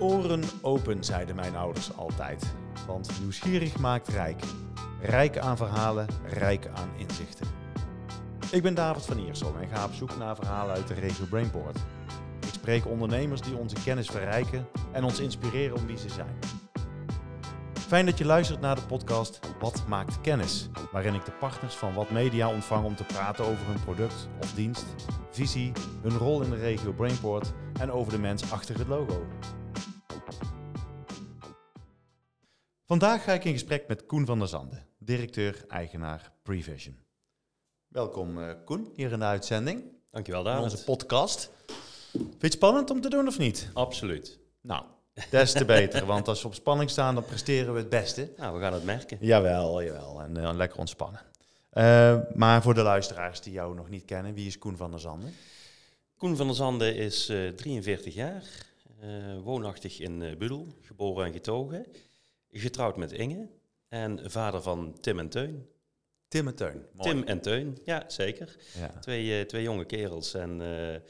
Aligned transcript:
Oren 0.00 0.42
open, 0.60 1.04
zeiden 1.04 1.36
mijn 1.36 1.56
ouders 1.56 1.96
altijd. 1.96 2.54
Want 2.86 3.10
nieuwsgierig 3.20 3.78
maakt 3.78 4.08
rijk. 4.08 4.42
Rijk 5.00 5.38
aan 5.38 5.56
verhalen, 5.56 6.06
rijk 6.24 6.66
aan 6.74 6.88
inzichten. 6.96 7.46
Ik 8.50 8.62
ben 8.62 8.74
David 8.74 9.04
van 9.06 9.18
Iersel 9.18 9.54
en 9.60 9.68
ga 9.68 9.84
op 9.84 9.92
zoek 9.92 10.16
naar 10.18 10.36
verhalen 10.36 10.74
uit 10.74 10.88
de 10.88 10.94
regio 10.94 11.24
Brainport. 11.24 11.78
Ik 12.40 12.52
spreek 12.52 12.86
ondernemers 12.86 13.40
die 13.40 13.56
onze 13.56 13.76
kennis 13.84 14.08
verrijken 14.08 14.66
en 14.92 15.04
ons 15.04 15.20
inspireren 15.20 15.76
om 15.76 15.86
wie 15.86 15.98
ze 15.98 16.08
zijn. 16.08 16.38
Fijn 17.72 18.06
dat 18.06 18.18
je 18.18 18.24
luistert 18.24 18.60
naar 18.60 18.74
de 18.74 18.86
podcast 18.86 19.40
Wat 19.58 19.82
maakt 19.88 20.20
kennis? 20.20 20.68
Waarin 20.92 21.14
ik 21.14 21.24
de 21.24 21.32
partners 21.32 21.74
van 21.74 21.94
Wat 21.94 22.10
Media 22.10 22.48
ontvang 22.48 22.84
om 22.84 22.96
te 22.96 23.04
praten 23.04 23.44
over 23.44 23.66
hun 23.66 23.80
product 23.84 24.28
of 24.42 24.52
dienst, 24.52 24.86
visie, 25.30 25.72
hun 26.02 26.16
rol 26.18 26.42
in 26.42 26.50
de 26.50 26.56
regio 26.56 26.92
Brainport 26.92 27.52
en 27.80 27.92
over 27.92 28.12
de 28.12 28.18
mens 28.18 28.52
achter 28.52 28.78
het 28.78 28.88
logo. 28.88 29.26
Vandaag 32.90 33.24
ga 33.24 33.32
ik 33.32 33.44
in 33.44 33.52
gesprek 33.52 33.88
met 33.88 34.06
Koen 34.06 34.26
van 34.26 34.38
der 34.38 34.48
Zanden, 34.48 34.86
directeur-eigenaar 34.98 36.32
Prevision. 36.42 36.98
Welkom 37.88 38.38
uh, 38.38 38.50
Koen, 38.64 38.92
hier 38.94 39.12
in 39.12 39.18
de 39.18 39.24
uitzending. 39.24 39.82
Dankjewel 40.10 40.42
David. 40.42 40.62
onze 40.62 40.84
podcast. 40.84 41.50
Vind 42.12 42.30
je 42.30 42.36
het 42.38 42.52
spannend 42.52 42.90
om 42.90 43.00
te 43.00 43.08
doen 43.08 43.26
of 43.26 43.38
niet? 43.38 43.70
Absoluut. 43.72 44.38
Nou, 44.60 44.84
des 45.30 45.52
te 45.52 45.64
beter, 45.64 46.06
want 46.06 46.28
als 46.28 46.42
we 46.42 46.48
op 46.48 46.54
spanning 46.54 46.90
staan, 46.90 47.14
dan 47.14 47.24
presteren 47.24 47.72
we 47.72 47.78
het 47.78 47.88
beste. 47.88 48.32
Nou, 48.36 48.54
we 48.54 48.60
gaan 48.60 48.72
het 48.72 48.84
merken. 48.84 49.18
Jawel, 49.20 49.82
jawel. 49.82 50.22
En 50.22 50.36
eh, 50.36 50.54
lekker 50.54 50.78
ontspannen. 50.78 51.20
Eh, 51.70 52.18
maar 52.34 52.62
voor 52.62 52.74
de 52.74 52.82
luisteraars 52.82 53.40
die 53.40 53.52
jou 53.52 53.74
nog 53.74 53.88
niet 53.88 54.04
kennen, 54.04 54.34
wie 54.34 54.46
is 54.46 54.58
Koen 54.58 54.76
van 54.76 54.90
der 54.90 55.00
Zanden? 55.00 55.34
Koen 56.16 56.36
van 56.36 56.46
der 56.46 56.56
Zanden 56.56 56.96
is 56.96 57.28
eh, 57.28 57.48
43 57.48 58.14
jaar, 58.14 58.44
eh, 59.00 59.08
woonachtig 59.42 60.00
in 60.00 60.22
eh, 60.22 60.36
Budel, 60.36 60.66
geboren 60.80 61.26
en 61.26 61.32
getogen, 61.32 61.86
getrouwd 62.50 62.96
met 62.96 63.12
Inge 63.12 63.48
en 63.88 64.30
vader 64.30 64.62
van 64.62 65.00
Tim 65.00 65.18
en 65.18 65.28
Teun. 65.28 65.68
Tim 66.28 66.46
en 66.46 66.54
Teun. 66.54 66.86
Mooi. 66.92 67.10
Tim 67.10 67.22
en 67.22 67.40
Teun, 67.40 67.78
ja 67.84 68.04
zeker. 68.06 68.56
Ja. 68.74 68.88
Twee, 68.88 69.38
eh, 69.38 69.46
twee 69.46 69.62
jonge 69.62 69.84
kerels 69.84 70.34
en 70.34 70.60
eh, 70.60 71.00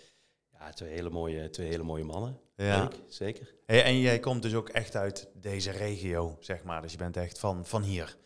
ja, 0.53 0.73
twee, 0.75 0.91
hele 0.91 1.11
mooie, 1.11 1.51
twee 1.51 1.69
hele 1.69 1.83
mooie 1.83 2.05
mannen. 2.05 2.41
Ja. 2.57 2.83
Leuk, 2.83 2.95
zeker. 3.09 3.55
Hey, 3.67 3.83
en 3.85 4.01
jij 4.01 4.21
komt 4.21 4.43
dus 4.43 4.55
ook 4.55 4.69
echt 4.69 4.97
uit 4.97 5.29
deze 5.35 5.71
regio, 5.71 6.37
zeg 6.41 6.63
maar. 6.63 6.83
Dus 6.83 6.93
je 6.93 6.99
bent 6.99 7.17
echt 7.17 7.39
van, 7.39 7.67
van 7.67 7.83
hier. 7.83 8.17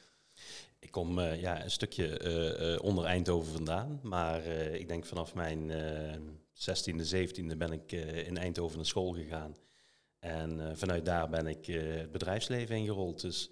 Ik 0.79 0.91
kom 0.91 1.19
eh, 1.19 1.41
ja, 1.41 1.65
een 1.65 1.71
stukje 1.71 2.81
onder 2.83 3.05
Eindhoven 3.05 3.53
vandaan, 3.53 4.01
maar 4.03 4.47
ik 4.47 4.89
denk 4.89 5.05
vanaf 5.05 5.35
mijn 5.35 5.71
eh 5.71 6.19
16e, 6.55 7.15
17e 7.15 7.57
ben 7.57 7.73
ik 7.73 7.93
in 8.27 8.37
Eindhoven 8.37 8.77
naar 8.77 8.87
school 8.87 9.13
gegaan. 9.13 9.57
En 10.25 10.61
eh, 10.61 10.77
vanuit 10.77 11.05
daar 11.05 11.29
ben 11.29 11.47
ik 11.47 11.69
eh, 11.69 11.97
het 11.97 12.11
bedrijfsleven 12.11 12.77
ingerold. 12.77 13.21
Dus 13.21 13.51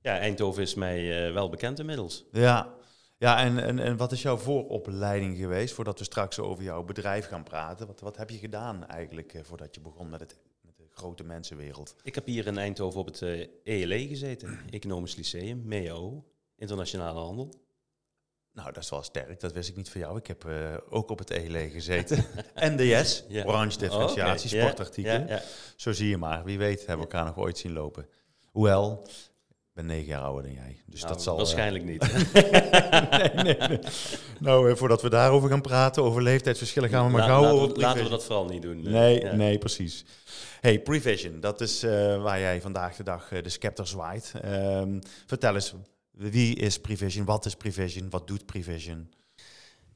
ja, 0.00 0.18
Eindhoven 0.18 0.62
is 0.62 0.74
mij 0.74 1.26
eh, 1.26 1.32
wel 1.32 1.48
bekend 1.48 1.78
inmiddels. 1.78 2.24
Ja, 2.32 2.74
ja 3.18 3.40
en, 3.40 3.58
en, 3.58 3.78
en 3.78 3.96
wat 3.96 4.12
is 4.12 4.22
jouw 4.22 4.36
vooropleiding 4.36 5.36
geweest 5.36 5.74
voordat 5.74 5.98
we 5.98 6.04
straks 6.04 6.38
over 6.38 6.64
jouw 6.64 6.84
bedrijf 6.84 7.26
gaan 7.26 7.42
praten? 7.42 7.86
Wat, 7.86 8.00
wat 8.00 8.16
heb 8.16 8.30
je 8.30 8.38
gedaan 8.38 8.86
eigenlijk 8.86 9.34
eh, 9.34 9.42
voordat 9.42 9.74
je 9.74 9.80
begon 9.80 10.08
met, 10.08 10.20
het, 10.20 10.38
met 10.60 10.76
de 10.76 10.86
grote 10.90 11.24
mensenwereld? 11.24 11.94
Ik 12.02 12.14
heb 12.14 12.26
hier 12.26 12.46
in 12.46 12.58
Eindhoven 12.58 13.00
op 13.00 13.06
het 13.06 13.22
eh, 13.22 13.46
ELE 13.64 14.08
gezeten, 14.08 14.58
Economisch 14.70 15.16
Lyceum, 15.16 15.62
MEO, 15.64 16.24
Internationale 16.56 17.20
Handel. 17.20 17.66
Nou, 18.52 18.72
dat 18.72 18.82
is 18.82 18.90
wel 18.90 19.02
sterk. 19.02 19.40
Dat 19.40 19.52
wist 19.52 19.68
ik 19.68 19.76
niet 19.76 19.90
van 19.90 20.00
jou. 20.00 20.16
Ik 20.18 20.26
heb 20.26 20.44
eh, 20.44 20.54
ook 20.90 21.10
op 21.10 21.18
het 21.18 21.30
ELE 21.30 21.70
gezeten. 21.70 22.24
NDS, 22.54 23.24
Ja. 23.28 23.66
differentiatie, 23.66 24.58
Oh, 24.58 24.64
sportartikelen. 24.64 25.26
Ja, 25.26 25.34
ja. 25.34 25.42
Zo 25.76 25.92
zie 25.92 26.08
je 26.08 26.16
maar. 26.16 26.44
Wie 26.44 26.58
weet 26.58 26.78
hebben 26.78 26.96
we 27.06 27.12
elkaar 27.12 27.24
nog 27.24 27.38
ooit 27.44 27.58
zien 27.58 27.72
lopen. 27.72 28.06
Hoewel, 28.50 29.02
ik 29.48 29.74
ben 29.74 29.86
negen 29.86 30.06
jaar 30.06 30.22
ouder 30.22 30.42
dan 30.42 30.52
jij. 30.52 30.82
Dus 30.86 31.00
Nou, 31.00 31.12
dat 31.12 31.22
zal... 31.22 31.32
eh, 31.32 31.38
Waarschijnlijk 31.38 31.84
niet. 31.84 32.00
nee, 33.12 33.30
nee, 33.44 33.68
nee. 33.68 33.78
Nou, 34.40 34.70
eh, 34.70 34.76
voordat 34.76 35.02
we 35.02 35.10
daarover 35.10 35.48
gaan 35.48 35.60
praten, 35.60 36.02
over 36.02 36.22
leeftijdsverschillen, 36.22 36.88
gaan 36.88 37.04
we 37.06 37.10
maar 37.12 37.20
La- 37.20 37.26
gauw 37.26 37.42
laten, 37.42 37.56
over 37.58 37.74
we, 37.74 37.80
laten 37.80 38.02
we 38.04 38.10
dat 38.10 38.24
vooral 38.24 38.44
niet 38.44 38.62
doen. 38.62 38.82
Nee, 38.90 39.22
nee, 39.24 39.58
precies. 39.58 40.04
Hey, 40.60 40.80
Prevision, 40.80 41.40
dat 41.40 41.60
is 41.60 41.82
waar 42.22 42.38
jij 42.40 42.60
vandaag 42.60 42.96
de 42.96 43.02
dag 43.02 43.28
de 43.28 43.48
scepter 43.48 43.86
zwaait. 43.86 44.32
Ehm, 44.42 45.00
vertel 45.26 45.54
eens, 45.54 45.74
wie 46.18 46.56
is 46.56 46.78
Prevision? 46.80 47.24
Wat 47.24 47.46
is 47.46 47.54
Prevision? 47.54 48.10
Wat 48.10 48.26
doet 48.26 48.46
Prevision? 48.46 49.08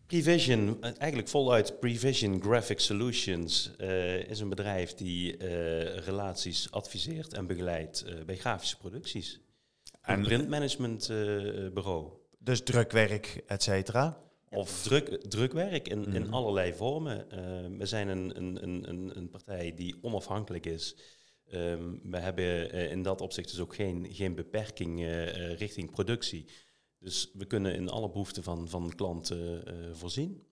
Prevision, 0.07 0.83
eigenlijk 0.83 1.29
voluit 1.29 1.81
Prevision 1.81 2.43
Graphic 2.43 2.79
Solutions, 2.81 3.71
eh, 3.79 4.29
is 4.29 4.41
een 4.41 4.49
bedrijf 4.49 4.95
die 4.95 5.37
eh, 5.37 5.97
relaties 6.05 6.71
adviseert 6.71 7.33
en 7.33 7.47
begeleidt 7.47 8.03
eh, 8.03 8.15
bij 8.27 8.37
grafische 8.37 8.77
producties. 8.77 9.41
Een 10.03 10.15
En- 10.15 10.23
printmanagement 10.23 11.09
eh, 11.09 11.17
bureau. 11.75 12.09
Dus 12.39 12.63
drukwerk, 12.63 13.43
et 13.47 13.63
cetera? 13.63 14.21
Of 14.51 14.83
druk, 14.83 15.21
drukwerk 15.29 15.89
in, 15.89 16.15
in 16.15 16.23
Mhm. 16.23 16.33
allerlei 16.35 16.73
vormen. 16.75 17.27
We 17.79 17.87
zijn 17.87 18.09
een, 18.09 18.37
een, 18.37 18.63
een, 18.63 18.89
een, 18.89 19.17
een 19.17 19.29
partij 19.29 19.75
die 19.77 19.97
onafhankelijk 20.03 20.67
is. 20.67 20.97
Ehm, 21.51 21.99
we 22.03 22.19
hebben 22.19 22.73
eh, 22.73 22.91
in 22.91 23.03
dat 23.03 23.21
opzicht 23.21 23.51
dus 23.51 23.61
ook 23.61 23.75
geen, 23.75 24.07
geen 24.11 24.35
beperking 24.35 25.01
eh, 25.01 25.29
eh, 25.29 25.59
richting 25.59 25.91
productie. 25.91 26.47
Dus 26.99 27.31
we 27.35 27.45
kunnen 27.45 27.75
in 27.75 27.89
alle 27.89 28.11
behoeften 28.11 28.43
van, 28.43 28.69
van 28.69 28.95
klanten 28.95 29.65
voorzien. 29.97 30.47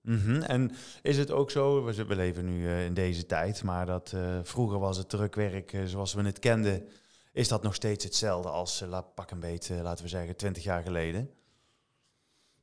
Mhm. 0.00 0.42
En 0.42 0.72
is 1.02 1.16
het 1.16 1.30
ook 1.30 1.50
zo, 1.50 1.84
we, 1.84 2.16
leven 2.16 2.44
nu 2.44 2.70
in 2.70 2.94
deze 2.94 3.26
tijd, 3.26 3.62
maar 3.62 3.86
dat 3.86 4.14
vroeger 4.42 4.78
was 4.78 4.96
het 4.96 5.08
drukwerk 5.08 5.76
zoals 5.84 6.14
we 6.14 6.22
het 6.22 6.38
kenden, 6.38 6.88
is 7.34 7.48
dat 7.48 7.62
nog 7.62 7.74
steeds 7.74 8.04
hetzelfde 8.04 8.48
als, 8.48 8.80
eh, 8.80 8.88
la- 8.88 9.00
pak 9.00 9.30
een 9.30 9.40
beetje, 9.40 9.74
laten 9.74 10.04
we 10.04 10.10
zeggen, 10.10 10.36
20 10.36 10.62
jaar 10.64 10.82
geleden? 10.82 11.30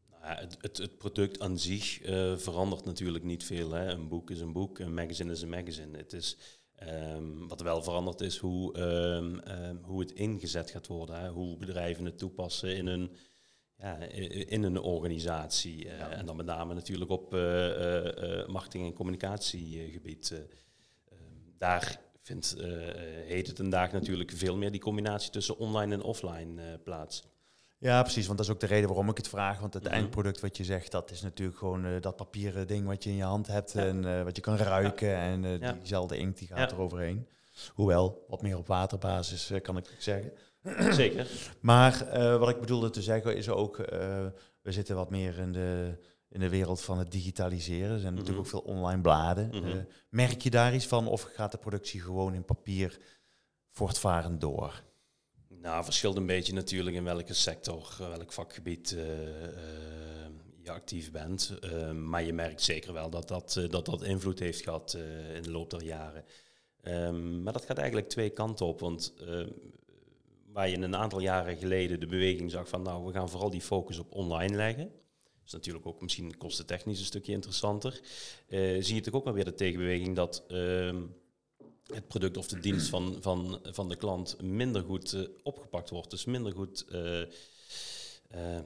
Nou 0.09 0.23
ja, 0.23 0.39
het, 0.39 0.57
het, 0.61 0.77
het 0.77 0.97
product 0.97 1.39
aan 1.39 1.59
zich 1.59 1.99
verandert 2.37 2.85
natuurlijk 2.85 3.23
niet 3.23 3.43
veel. 3.43 3.71
Hè. 3.71 3.87
Een 3.87 4.07
boek 4.07 4.29
is 4.29 4.39
een 4.39 4.53
boek, 4.53 4.79
een 4.79 4.93
magazine 4.93 5.31
is 5.31 5.41
een 5.41 5.49
magazine. 5.49 5.97
Het 5.97 6.13
is, 6.13 6.37
ehm, 6.87 7.47
wat 7.47 7.61
wel 7.61 7.81
verandert 7.83 8.21
is 8.21 8.37
hoe, 8.37 8.73
ehm, 8.73 9.39
ehm, 9.39 9.75
hoe 9.81 9.99
het 9.99 10.11
ingezet 10.11 10.71
gaat 10.71 10.87
worden. 10.87 11.19
Hè. 11.19 11.29
Hoe 11.29 11.57
bedrijven 11.57 12.05
het 12.05 12.17
toepassen 12.17 12.75
in 12.75 12.87
een, 12.87 13.11
ja, 13.77 13.97
in 14.47 14.63
een 14.63 14.79
organisatie. 14.79 15.89
eh, 15.89 15.97
Ja. 15.97 16.09
En 16.09 16.25
dan 16.25 16.35
met 16.35 16.45
name 16.45 16.73
natuurlijk 16.73 17.11
op 17.11 17.33
eh, 17.33 18.47
marketing- 18.47 18.85
en 18.85 18.93
communicatiegebied. 18.93 20.33
daar 21.57 21.99
vindt, 22.21 22.55
heet 23.25 23.47
het 23.47 23.59
een 23.59 23.69
dag 23.69 23.91
natuurlijk 23.91 24.31
veel 24.31 24.57
meer 24.57 24.71
die 24.71 24.79
combinatie 24.81 25.31
tussen 25.31 25.57
online 25.57 25.93
en 25.93 26.01
offline 26.01 26.79
plaats. 26.83 27.23
Ja, 27.81 28.01
precies, 28.01 28.25
want 28.25 28.37
dat 28.37 28.47
is 28.47 28.53
ook 28.53 28.59
de 28.59 28.65
reden 28.65 28.87
waarom 28.87 29.09
ik 29.09 29.17
het 29.17 29.27
vraag. 29.27 29.59
Want 29.59 29.73
het 29.73 29.83
Mhm. 29.83 29.93
eindproduct 29.93 30.39
wat 30.39 30.57
je 30.57 30.63
zegt, 30.63 30.91
dat 30.91 31.11
is 31.11 31.21
natuurlijk 31.21 31.57
gewoon 31.57 31.85
eh, 31.85 32.01
dat 32.01 32.15
papieren 32.15 32.67
ding 32.67 32.85
wat 32.87 33.03
je 33.03 33.09
in 33.09 33.15
je 33.15 33.23
hand 33.23 33.47
hebt 33.47 33.71
Ja. 33.71 33.85
en 33.85 34.05
eh, 34.17 34.23
wat 34.23 34.35
je 34.35 34.41
kan 34.41 34.55
ruiken. 34.57 35.15
En 35.15 35.45
eh, 35.45 35.59
Ja. 35.59 35.71
diezelfde 35.73 36.17
inkt 36.17 36.37
die 36.39 36.47
gaat 36.47 36.71
er 36.71 36.79
overheen. 36.79 37.27
Hoewel, 37.73 38.25
wat 38.27 38.41
meer 38.41 38.57
op 38.57 38.67
waterbasis 38.67 39.51
kan 39.61 39.77
ik 39.77 39.95
zeggen. 39.99 40.31
Zeker. 40.93 41.27
Maar 41.61 42.05
wat 42.39 42.49
ik 42.49 42.59
bedoelde 42.59 42.89
te 42.89 43.01
zeggen 43.01 43.35
is 43.35 43.49
ook, 43.49 43.77
we 44.61 44.71
zitten 44.71 44.95
wat 44.95 45.09
meer 45.09 45.37
in 45.37 45.51
de, 45.51 45.97
in 46.29 46.39
de 46.39 46.49
wereld 46.49 46.81
van 46.81 46.97
het 46.97 47.11
digitaliseren. 47.11 47.91
Er 47.93 47.99
zijn 47.99 48.13
natuurlijk 48.13 48.47
Mhm. 48.47 48.55
ook 48.57 48.63
veel 48.63 48.73
online 48.73 49.01
bladen. 49.01 49.47
Mhm. 49.47 49.83
Merk 50.09 50.41
je 50.41 50.49
daar 50.49 50.73
iets 50.73 50.87
van 50.87 51.07
of 51.07 51.21
gaat 51.21 51.51
de 51.51 51.57
productie 51.57 52.01
gewoon 52.01 52.33
in 52.33 52.45
papier 52.45 52.99
voortvarend 53.71 54.41
door? 54.41 54.83
Nou, 55.61 55.83
verschilt 55.83 56.17
een 56.17 56.25
beetje 56.25 56.53
natuurlijk 56.53 56.95
in 56.95 57.03
welke 57.03 57.33
sector, 57.33 57.97
eh, 57.99 58.07
welk 58.09 58.31
vakgebied 58.31 58.91
eh, 58.91 59.46
eh, 59.46 60.31
je 60.61 60.72
actief 60.72 61.11
bent. 61.11 61.59
Maar 61.93 62.23
je 62.23 62.34
merkt 62.34 62.61
zeker 62.61 62.93
wel 62.93 63.09
dat 63.09 63.28
dat, 63.28 63.66
dat, 63.69 63.85
dat 63.85 64.03
invloed 64.03 64.40
heeft 64.40 64.61
gehad 64.61 64.93
eh, 64.93 65.35
in 65.35 65.43
de 65.43 65.52
loop 65.52 65.69
der 65.69 65.84
jaren. 65.84 66.25
Ehm, 66.81 67.43
maar 67.43 67.53
dat 67.53 67.66
gaat 67.66 67.78
eigenlijk 67.78 68.09
twee 68.09 68.29
kanten 68.29 68.66
op. 68.66 68.79
Want 68.79 69.13
eh, 69.28 69.46
waar 70.52 70.69
je 70.69 70.78
een 70.78 70.96
aantal 70.96 71.19
jaren 71.19 71.58
geleden 71.58 71.99
de 71.99 72.08
beweging 72.08 72.52
zag 72.52 72.67
van... 72.67 72.81
nou, 72.81 73.05
we 73.05 73.13
gaan 73.13 73.29
vooral 73.29 73.49
die 73.49 73.61
focus 73.61 73.99
op 73.99 74.11
online 74.11 74.55
leggen. 74.55 74.91
Is 75.46 75.52
natuurlijk 75.52 75.85
ook 75.85 76.02
misschien 76.02 76.37
kostentechnisch 76.37 76.99
een 76.99 77.05
stukje 77.05 77.34
interessanter. 77.34 77.99
Zie 78.49 78.58
je 78.58 78.78
natuurlijk 78.78 79.16
ook 79.16 79.23
wel 79.23 79.34
weer 79.34 79.46
de 79.46 79.53
tegenbeweging 79.53 80.16
dat... 80.16 80.43
ehm, 80.47 81.02
het 81.93 82.08
product 82.08 82.38
of 82.38 82.47
de 82.47 82.59
dienst 82.59 82.90
van, 82.90 83.17
van, 83.20 83.59
van 83.64 83.90
de 83.90 83.96
klant 83.96 84.41
minder 84.41 84.84
goed 84.84 85.14
eh, 85.14 85.22
opgepakt 85.43 85.90
wordt. 85.90 86.09
Dus 86.09 86.26
minder 86.26 86.53
goed 86.53 86.85
eh, 86.90 87.22
eh, 87.22 87.28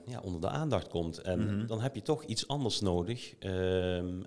ja, 0.05 0.21
onder 0.21 0.41
de 0.41 0.49
aandacht 0.49 0.87
komt. 0.87 1.17
En 1.17 1.39
Mhm. 1.39 1.65
dan 1.67 1.81
heb 1.81 1.95
je 1.95 2.01
toch 2.01 2.23
iets 2.23 2.47
anders 2.47 2.79
nodig, 2.81 3.35
ehm, 3.39 3.53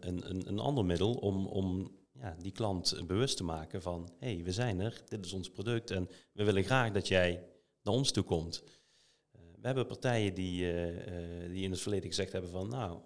een, 0.01 0.31
een, 0.31 0.49
een 0.49 0.59
ander 0.59 0.85
middel 0.85 1.15
om, 1.15 1.47
om 1.47 1.97
ja, 2.13 2.37
die 2.43 2.53
klant 2.53 3.01
bewust 3.07 3.37
te 3.37 3.45
maken 3.45 3.83
van... 3.83 4.09
hé, 4.19 4.35
hey, 4.35 4.45
we 4.45 4.53
zijn 4.53 4.81
er, 4.81 5.03
dit 5.09 5.25
is 5.25 5.33
ons 5.33 5.51
product 5.51 5.91
en 5.91 6.09
we 6.33 6.45
willen 6.45 6.65
graag 6.65 6.93
dat 6.93 7.09
jij 7.09 7.45
naar 7.83 7.95
ons 7.95 8.11
toe 8.11 8.25
komt. 8.25 8.63
We 9.33 9.67
hebben 9.67 9.87
partijen 9.87 10.35
die, 10.35 10.73
die 11.49 11.63
in 11.63 11.71
het 11.71 11.81
verleden 11.81 12.09
gezegd 12.09 12.33
hebben 12.33 12.51
van... 12.51 12.69
nou, 12.69 12.99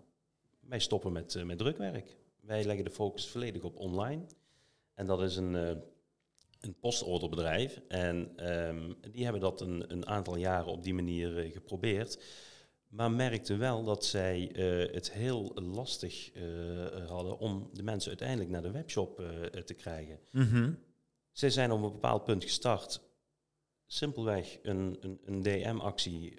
wij 0.61 0.79
stoppen 0.79 1.13
met, 1.13 1.45
met 1.45 1.59
drukwerk. 1.59 2.17
Wij 2.41 2.65
leggen 2.65 2.85
de 2.85 2.91
focus 2.91 3.29
volledig 3.29 3.63
op 3.63 3.77
online... 3.77 4.27
En 4.95 5.07
dat 5.07 5.23
is 5.23 5.37
een, 5.37 5.57
eh, 5.57 5.77
een 6.61 6.79
postorderbedrijf. 6.81 7.81
En 7.89 8.33
ehm, 8.37 8.93
die 9.11 9.23
hebben 9.23 9.41
dat 9.41 9.61
een, 9.61 9.93
een, 9.93 10.07
aantal 10.07 10.37
jaren 10.37 10.73
op 10.73 10.83
die 10.83 10.95
manier 10.95 11.45
uh, 11.45 11.53
geprobeerd. 11.53 12.25
Maar 12.89 13.11
merkten 13.11 13.59
wel 13.59 13.85
dat 13.85 14.05
zij 14.05 14.51
uh, 14.53 14.93
het 14.95 15.13
heel 15.13 15.53
lastig 15.55 16.35
uh, 16.35 17.09
hadden 17.09 17.39
om 17.39 17.71
de 17.73 17.83
mensen 17.83 18.09
uiteindelijk 18.09 18.51
naar 18.51 18.63
de 18.63 18.71
webshop 18.71 19.17
te 19.65 19.75
krijgen. 19.75 20.19
Mhm. 20.31 20.73
Zij 21.31 21.51
zijn 21.51 21.71
op 21.71 21.83
een 21.83 21.93
bepaald 21.93 22.25
punt 22.25 22.45
gestart. 22.45 23.01
Simpelweg 23.87 24.59
een, 24.63 24.97
een, 25.01 25.21
een 25.25 25.43
DM-actie, 25.43 26.35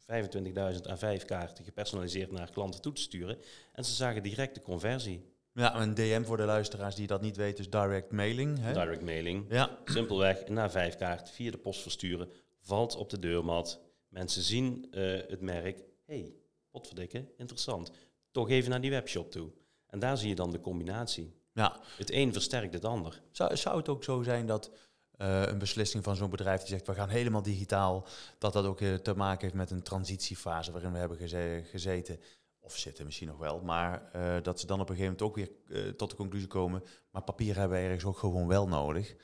25.000 0.00 0.82
aan 0.82 0.98
5 0.98 1.24
kaarten 1.24 1.64
gepersonaliseerd 1.64 2.30
naar 2.30 2.50
klanten 2.50 2.80
toe 2.80 2.92
te 2.92 3.00
sturen. 3.00 3.38
En 3.72 3.84
ze 3.84 3.94
zagen 3.94 4.22
direct 4.22 4.54
de 4.54 4.62
conversie. 4.62 5.31
Ja, 5.54 5.80
een 5.80 5.94
DM 5.94 6.24
voor 6.24 6.36
de 6.36 6.44
luisteraars 6.44 6.94
die 6.94 7.06
dat 7.06 7.20
niet 7.20 7.36
weten 7.36 7.64
is 7.64 7.70
direct 7.70 8.10
mailing. 8.10 8.58
Hè? 8.58 8.72
Direct 8.72 9.02
mailing. 9.02 9.46
Ja. 9.48 9.78
Simpelweg 9.84 10.48
naar 10.48 10.70
vijf 10.70 10.96
kaarten 10.96 11.34
via 11.34 11.50
de 11.50 11.58
post 11.58 11.82
versturen. 11.82 12.30
Valt 12.60 12.96
op 12.96 13.10
de 13.10 13.18
deurmat. 13.18 13.80
Mensen 14.08 14.42
zien 14.42 14.86
uh, 14.90 15.20
het 15.28 15.40
merk. 15.40 15.82
hey, 16.06 16.34
potverdikke, 16.70 17.32
interessant. 17.36 17.90
Toch 18.30 18.50
even 18.50 18.70
naar 18.70 18.80
die 18.80 18.90
webshop 18.90 19.30
toe. 19.30 19.50
En 19.86 19.98
daar 19.98 20.16
zie 20.16 20.28
je 20.28 20.34
dan 20.34 20.50
de 20.50 20.60
combinatie. 20.60 21.34
Ja. 21.52 21.80
Het 21.96 22.12
een 22.12 22.32
versterkt 22.32 22.74
het 22.74 22.84
ander. 22.84 23.22
Zou, 23.30 23.56
zou 23.56 23.76
het 23.76 23.88
ook 23.88 24.04
zo 24.04 24.22
zijn 24.22 24.46
dat 24.46 24.70
uh, 25.18 25.42
een 25.42 25.58
beslissing 25.58 26.04
van 26.04 26.16
zo'n 26.16 26.30
bedrijf 26.30 26.60
die 26.60 26.68
zegt 26.68 26.86
we 26.86 26.94
gaan 26.94 27.08
helemaal 27.08 27.42
digitaal, 27.42 28.06
dat 28.38 28.52
dat 28.52 28.64
ook 28.64 28.80
uh, 28.80 28.94
te 28.94 29.14
maken 29.14 29.40
heeft 29.40 29.54
met 29.54 29.70
een 29.70 29.82
transitiefase 29.82 30.72
waarin 30.72 30.92
we 30.92 30.98
hebben 30.98 31.16
geze 31.16 31.62
gezeten? 31.70 32.20
Of 32.62 32.76
zitten 32.76 33.04
misschien 33.04 33.28
nog 33.28 33.38
wel, 33.38 33.60
maar 33.60 34.10
uh, 34.16 34.36
dat 34.42 34.60
ze 34.60 34.66
dan 34.66 34.80
op 34.80 34.88
een 34.88 34.96
gegeven 34.96 35.16
moment 35.18 35.22
ook 35.22 35.36
weer 35.36 35.84
uh, 35.86 35.92
tot 35.92 36.10
de 36.10 36.16
conclusie 36.16 36.48
komen, 36.48 36.84
maar 37.10 37.22
papier 37.22 37.56
hebben 37.56 37.78
we 37.78 37.84
ergens 37.84 38.04
ook 38.04 38.18
gewoon 38.18 38.48
wel 38.48 38.68
nodig. 38.68 39.14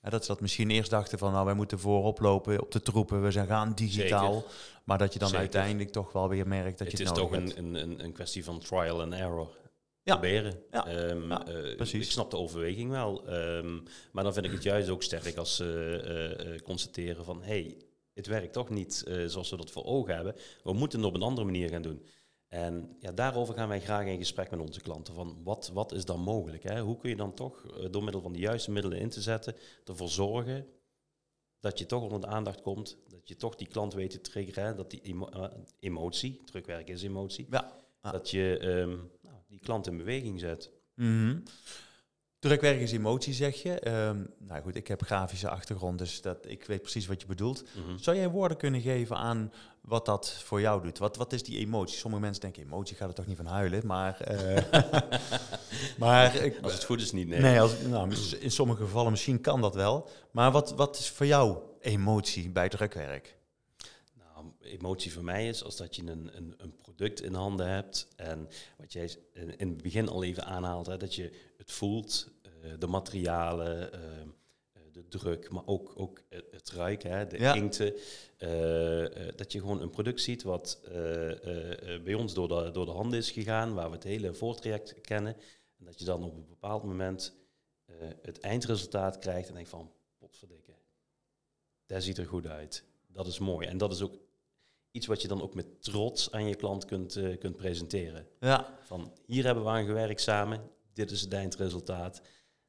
Ja, 0.00 0.10
dat 0.10 0.22
ze 0.24 0.32
dat 0.32 0.40
misschien 0.40 0.70
eerst 0.70 0.90
dachten 0.90 1.18
van, 1.18 1.32
nou 1.32 1.44
wij 1.44 1.54
moeten 1.54 1.78
voorop 1.78 2.20
lopen 2.20 2.60
op 2.60 2.70
de 2.70 2.82
troepen, 2.82 3.22
we 3.22 3.30
zijn 3.30 3.46
gaan 3.46 3.74
digitaal, 3.74 4.34
Zeker. 4.34 4.50
maar 4.84 4.98
dat 4.98 5.12
je 5.12 5.18
dan 5.18 5.28
Zeker. 5.28 5.42
uiteindelijk 5.42 5.90
toch 5.90 6.12
wel 6.12 6.28
weer 6.28 6.48
merkt 6.48 6.78
dat 6.78 6.88
het 6.88 6.98
je 6.98 7.04
het 7.04 7.16
is 7.16 7.22
toch 7.22 7.32
een, 7.32 7.58
een, 7.58 8.04
een 8.04 8.12
kwestie 8.12 8.44
van 8.44 8.58
trial 8.58 9.02
and 9.02 9.12
error. 9.12 9.60
Ja. 10.02 10.16
Proberen. 10.16 10.62
Ja. 10.70 11.08
Um, 11.10 11.28
ja, 11.28 11.48
uh. 11.48 11.94
Ik 11.94 12.10
snap 12.10 12.30
de 12.30 12.36
overweging 12.36 12.90
wel, 12.90 13.32
um, 13.34 13.82
maar 14.12 14.24
dan 14.24 14.32
vind 14.32 14.46
ik 14.46 14.52
het 14.52 14.62
juist 14.62 14.88
ook 14.88 15.02
sterk 15.02 15.36
als 15.36 15.56
ze 15.56 16.60
constateren 16.64 17.24
van, 17.24 17.42
hey, 17.42 17.76
het 18.14 18.26
werkt 18.26 18.52
toch 18.52 18.70
niet 18.70 19.04
uh, 19.06 19.26
zoals 19.26 19.50
we 19.50 19.56
dat 19.56 19.70
voor 19.70 19.84
ogen 19.84 20.14
hebben. 20.14 20.34
We 20.62 20.72
moeten 20.72 20.98
het 20.98 21.08
op 21.08 21.14
een 21.14 21.22
andere 21.22 21.46
manier 21.46 21.68
gaan 21.68 21.82
doen. 21.82 22.06
En 22.48 22.96
ja, 22.98 23.12
daarover 23.12 23.54
gaan 23.54 23.68
wij 23.68 23.80
graag 23.80 24.06
in 24.06 24.18
gesprek 24.18 24.50
met 24.50 24.60
onze 24.60 24.80
klanten. 24.80 25.14
Van 25.14 25.40
wat, 25.42 25.70
wat 25.72 25.92
is 25.92 26.04
dan 26.04 26.20
mogelijk? 26.20 26.62
Hè? 26.62 26.80
Hoe 26.80 26.98
kun 26.98 27.10
je 27.10 27.16
dan 27.16 27.34
toch 27.34 27.64
uh, 27.64 27.86
door 27.90 28.02
middel 28.02 28.20
van 28.20 28.32
de 28.32 28.38
juiste 28.38 28.70
middelen 28.70 28.98
in 28.98 29.08
te 29.08 29.20
zetten, 29.20 29.56
ervoor 29.84 30.08
zorgen 30.08 30.66
dat 31.60 31.78
je 31.78 31.86
toch 31.86 32.02
onder 32.02 32.20
de 32.20 32.26
aandacht 32.26 32.60
komt, 32.60 32.98
dat 33.08 33.28
je 33.28 33.36
toch 33.36 33.54
die 33.54 33.66
klant 33.66 33.94
weet 33.94 34.10
te 34.10 34.20
triggeren, 34.20 34.64
hè? 34.64 34.74
dat 34.74 34.90
die 34.90 35.00
emo 35.00 35.28
uh, 35.34 35.44
emotie, 35.78 36.40
drukwerk 36.44 36.88
is 36.88 37.02
emotie, 37.02 37.46
ja. 37.50 37.72
dat 38.00 38.30
je 38.30 38.58
um, 38.62 39.10
nou, 39.20 39.36
die 39.48 39.58
klant 39.58 39.86
in 39.86 39.96
beweging 39.96 40.40
zet. 40.40 40.70
Mm 40.94 41.06
-hmm. 41.06 41.42
Drukwerk 42.42 42.80
is 42.80 42.92
emotie, 42.92 43.34
zeg 43.34 43.62
je. 43.62 43.88
Um, 43.88 44.30
nou 44.38 44.62
goed, 44.62 44.76
ik 44.76 44.88
heb 44.88 45.02
grafische 45.02 45.50
achtergrond, 45.50 45.98
dus 45.98 46.20
dat, 46.20 46.38
ik 46.46 46.64
weet 46.64 46.82
precies 46.82 47.06
wat 47.06 47.20
je 47.20 47.26
bedoelt. 47.26 47.62
Mm 47.74 47.84
-hmm. 47.84 47.98
Zou 47.98 48.16
jij 48.16 48.28
woorden 48.28 48.56
kunnen 48.56 48.80
geven 48.80 49.16
aan 49.16 49.52
wat 49.80 50.06
dat 50.06 50.32
voor 50.44 50.60
jou 50.60 50.82
doet? 50.82 50.98
Wat, 50.98 51.16
wat 51.16 51.32
is 51.32 51.42
die 51.42 51.58
emotie? 51.58 51.98
Sommige 51.98 52.22
mensen 52.22 52.40
denken, 52.40 52.62
emotie 52.62 52.96
gaat 52.96 53.08
er 53.08 53.14
toch 53.14 53.26
niet 53.26 53.36
van 53.36 53.46
huilen, 53.46 53.86
maar... 53.86 54.18
Uh, 54.30 54.58
maar 55.98 56.34
ik, 56.34 56.58
als 56.62 56.72
het 56.72 56.84
goed 56.84 57.00
is 57.00 57.12
niet, 57.12 57.28
nee. 57.28 57.40
Nee, 57.40 57.60
als, 57.60 57.72
nou, 57.88 58.14
in 58.40 58.50
sommige 58.50 58.82
gevallen 58.82 59.10
misschien 59.10 59.40
kan 59.40 59.60
dat 59.60 59.74
wel. 59.74 60.08
Maar 60.30 60.50
wat, 60.50 60.74
wat 60.74 60.98
is 60.98 61.10
voor 61.10 61.26
jou 61.26 61.58
emotie 61.80 62.50
bij 62.50 62.68
drukwerk? 62.68 63.36
Emotie 64.72 65.12
voor 65.12 65.24
mij 65.24 65.48
is 65.48 65.64
als 65.64 65.76
dat 65.76 65.96
je 65.96 66.02
een, 66.02 66.36
een, 66.36 66.54
een 66.56 66.76
product 66.76 67.22
in 67.22 67.34
handen 67.34 67.68
hebt 67.68 68.08
en 68.16 68.48
wat 68.78 68.92
jij 68.92 69.16
in, 69.32 69.58
in 69.58 69.68
het 69.68 69.82
begin 69.82 70.08
al 70.08 70.24
even 70.24 70.44
aanhaalt, 70.44 70.86
hè, 70.86 70.96
dat 70.96 71.14
je 71.14 71.32
het 71.56 71.72
voelt, 71.72 72.28
uh, 72.64 72.72
de 72.78 72.86
materialen, 72.86 73.90
uh, 73.94 74.82
de 74.92 75.08
druk, 75.08 75.50
maar 75.50 75.66
ook, 75.66 75.92
ook 75.96 76.22
het 76.28 76.70
ruiken, 76.70 77.10
hè, 77.10 77.26
de 77.26 77.38
ja. 77.38 77.54
inkten. 77.54 77.94
Uh, 78.38 79.28
dat 79.36 79.52
je 79.52 79.58
gewoon 79.58 79.80
een 79.80 79.90
product 79.90 80.20
ziet 80.20 80.42
wat 80.42 80.80
bij 82.04 82.14
ons 82.14 82.34
door 82.34 82.48
de, 82.48 82.70
door 82.70 82.86
de 82.86 82.92
handen 82.92 83.18
is 83.18 83.30
gegaan, 83.30 83.74
waar 83.74 83.88
we 83.88 83.94
het 83.94 84.04
hele 84.04 84.34
voortraject 84.34 85.00
kennen. 85.00 85.36
En 85.78 85.84
dat 85.84 85.98
je 85.98 86.04
dan 86.04 86.24
op 86.24 86.34
een 86.34 86.46
bepaald 86.48 86.82
moment 86.82 87.34
het 88.22 88.40
eindresultaat 88.40 89.18
krijgt 89.18 89.48
en 89.48 89.54
denkt 89.54 89.68
van, 89.68 89.92
potverdikke, 90.18 90.72
dat 91.86 92.02
ziet 92.02 92.18
er 92.18 92.26
goed 92.26 92.46
uit. 92.46 92.84
Dat 93.06 93.26
is 93.26 93.38
mooi. 93.38 93.66
En 93.66 93.78
dat 93.78 93.92
is 93.92 94.02
ook 94.02 94.18
iets 94.92 95.06
wat 95.06 95.22
je 95.22 95.28
dan 95.28 95.42
ook 95.42 95.54
met 95.54 95.82
trots 95.82 96.32
aan 96.32 96.48
je 96.48 96.54
klant 96.54 96.84
kunt, 96.84 97.20
kunt 97.38 97.56
presenteren. 97.56 98.26
Ja. 98.40 98.78
Van, 98.82 99.12
hier 99.26 99.44
hebben 99.44 99.64
we 99.64 99.70
aan 99.70 99.84
gewerkt 99.84 100.20
samen, 100.20 100.70
dit 100.92 101.10
is 101.10 101.20
het 101.20 101.32
eindresultaat. 101.32 102.22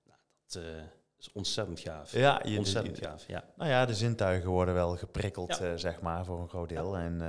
Nou, 0.04 0.20
dat 0.48 0.64
uh, 0.64 0.84
is 1.18 1.32
ontzettend 1.32 1.80
gaaf. 1.80 2.12
Ja, 2.12 2.42
je, 2.46 2.58
ontzettend 2.58 2.98
je, 2.98 3.06
gaaf. 3.06 3.28
Ja. 3.28 3.44
Nou 3.56 3.70
ja, 3.70 3.86
de 3.86 3.96
zintuigen 3.96 4.50
worden 4.50 4.74
wel 4.74 4.98
geprikkeld, 4.98 5.58
ja. 5.58 5.72
uh, 5.72 5.78
zeg 5.78 6.02
maar, 6.02 6.26
voor 6.26 6.40
een 6.40 6.50
groot 6.50 6.70
deel. 6.70 6.98
Ja. 6.98 7.04
En, 7.04 7.22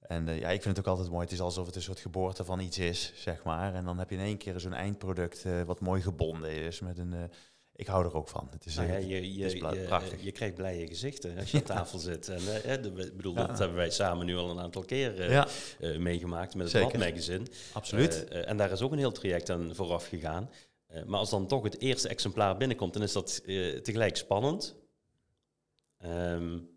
en 0.00 0.26
ja, 0.26 0.48
ik 0.48 0.62
vind 0.62 0.76
het 0.76 0.86
ook 0.86 0.92
altijd 0.92 1.10
mooi. 1.10 1.22
Het 1.22 1.32
is 1.32 1.40
alsof 1.40 1.66
het 1.66 1.76
een 1.76 1.82
soort 1.82 2.00
geboorte 2.00 2.44
van 2.44 2.60
iets 2.60 2.78
is, 2.78 3.12
zeg 3.14 3.44
maar. 3.44 3.74
En 3.74 3.84
dan 3.84 3.98
heb 3.98 4.10
je 4.10 4.16
in 4.16 4.22
één 4.22 4.38
keer 4.38 4.60
zo'n 4.60 4.72
eindproduct 4.72 5.44
wat 5.64 5.80
mooi 5.80 6.02
gebonden 6.02 6.50
is 6.50 6.80
met 6.80 6.98
een. 6.98 7.30
Ik 7.76 7.86
hou 7.86 8.04
er 8.04 8.14
ook 8.14 8.28
van. 8.28 8.48
Het 8.50 8.66
is, 8.66 8.76
nou 8.76 8.88
ja, 8.88 8.96
je, 8.96 9.34
je, 9.34 9.58
je, 9.58 9.84
prachtig. 9.86 10.22
Je, 10.22 10.32
krijgt 10.32 10.54
blije 10.54 10.86
gezichten 10.86 11.38
als 11.38 11.50
je 11.50 11.58
aan 11.58 11.64
tafel 11.64 11.98
zit. 11.98 12.28
En 12.28 12.40
ik 12.72 13.16
bedoel, 13.16 13.34
dat 13.34 13.58
hebben 13.58 13.76
wij 13.76 13.90
samen 13.90 14.26
nu 14.26 14.36
al 14.36 14.50
een 14.50 14.60
aantal 14.60 14.82
keer 14.82 15.30
uh, 15.30 15.44
uh, 15.80 15.98
meegemaakt 15.98 16.54
met 16.54 16.72
het 16.72 16.88
Blad 16.88 17.08
Magazine. 17.08 17.46
Absoluut. 17.72 18.26
Uh, 18.32 18.48
en 18.48 18.56
daar 18.56 18.70
is 18.70 18.82
ook 18.82 18.92
een 18.92 18.98
heel 18.98 19.12
traject 19.12 19.50
aan 19.50 19.74
vooraf 19.74 20.06
gegaan. 20.06 20.50
maar 21.06 21.18
als 21.18 21.30
dan 21.30 21.46
toch 21.46 21.62
het 21.62 21.80
eerste 21.80 22.08
exemplaar 22.08 22.56
binnenkomt, 22.56 22.92
dan 22.92 23.02
is 23.02 23.12
dat 23.12 23.42
tegelijk 23.82 24.16
spannend. 24.16 24.76
Um, 26.04 26.74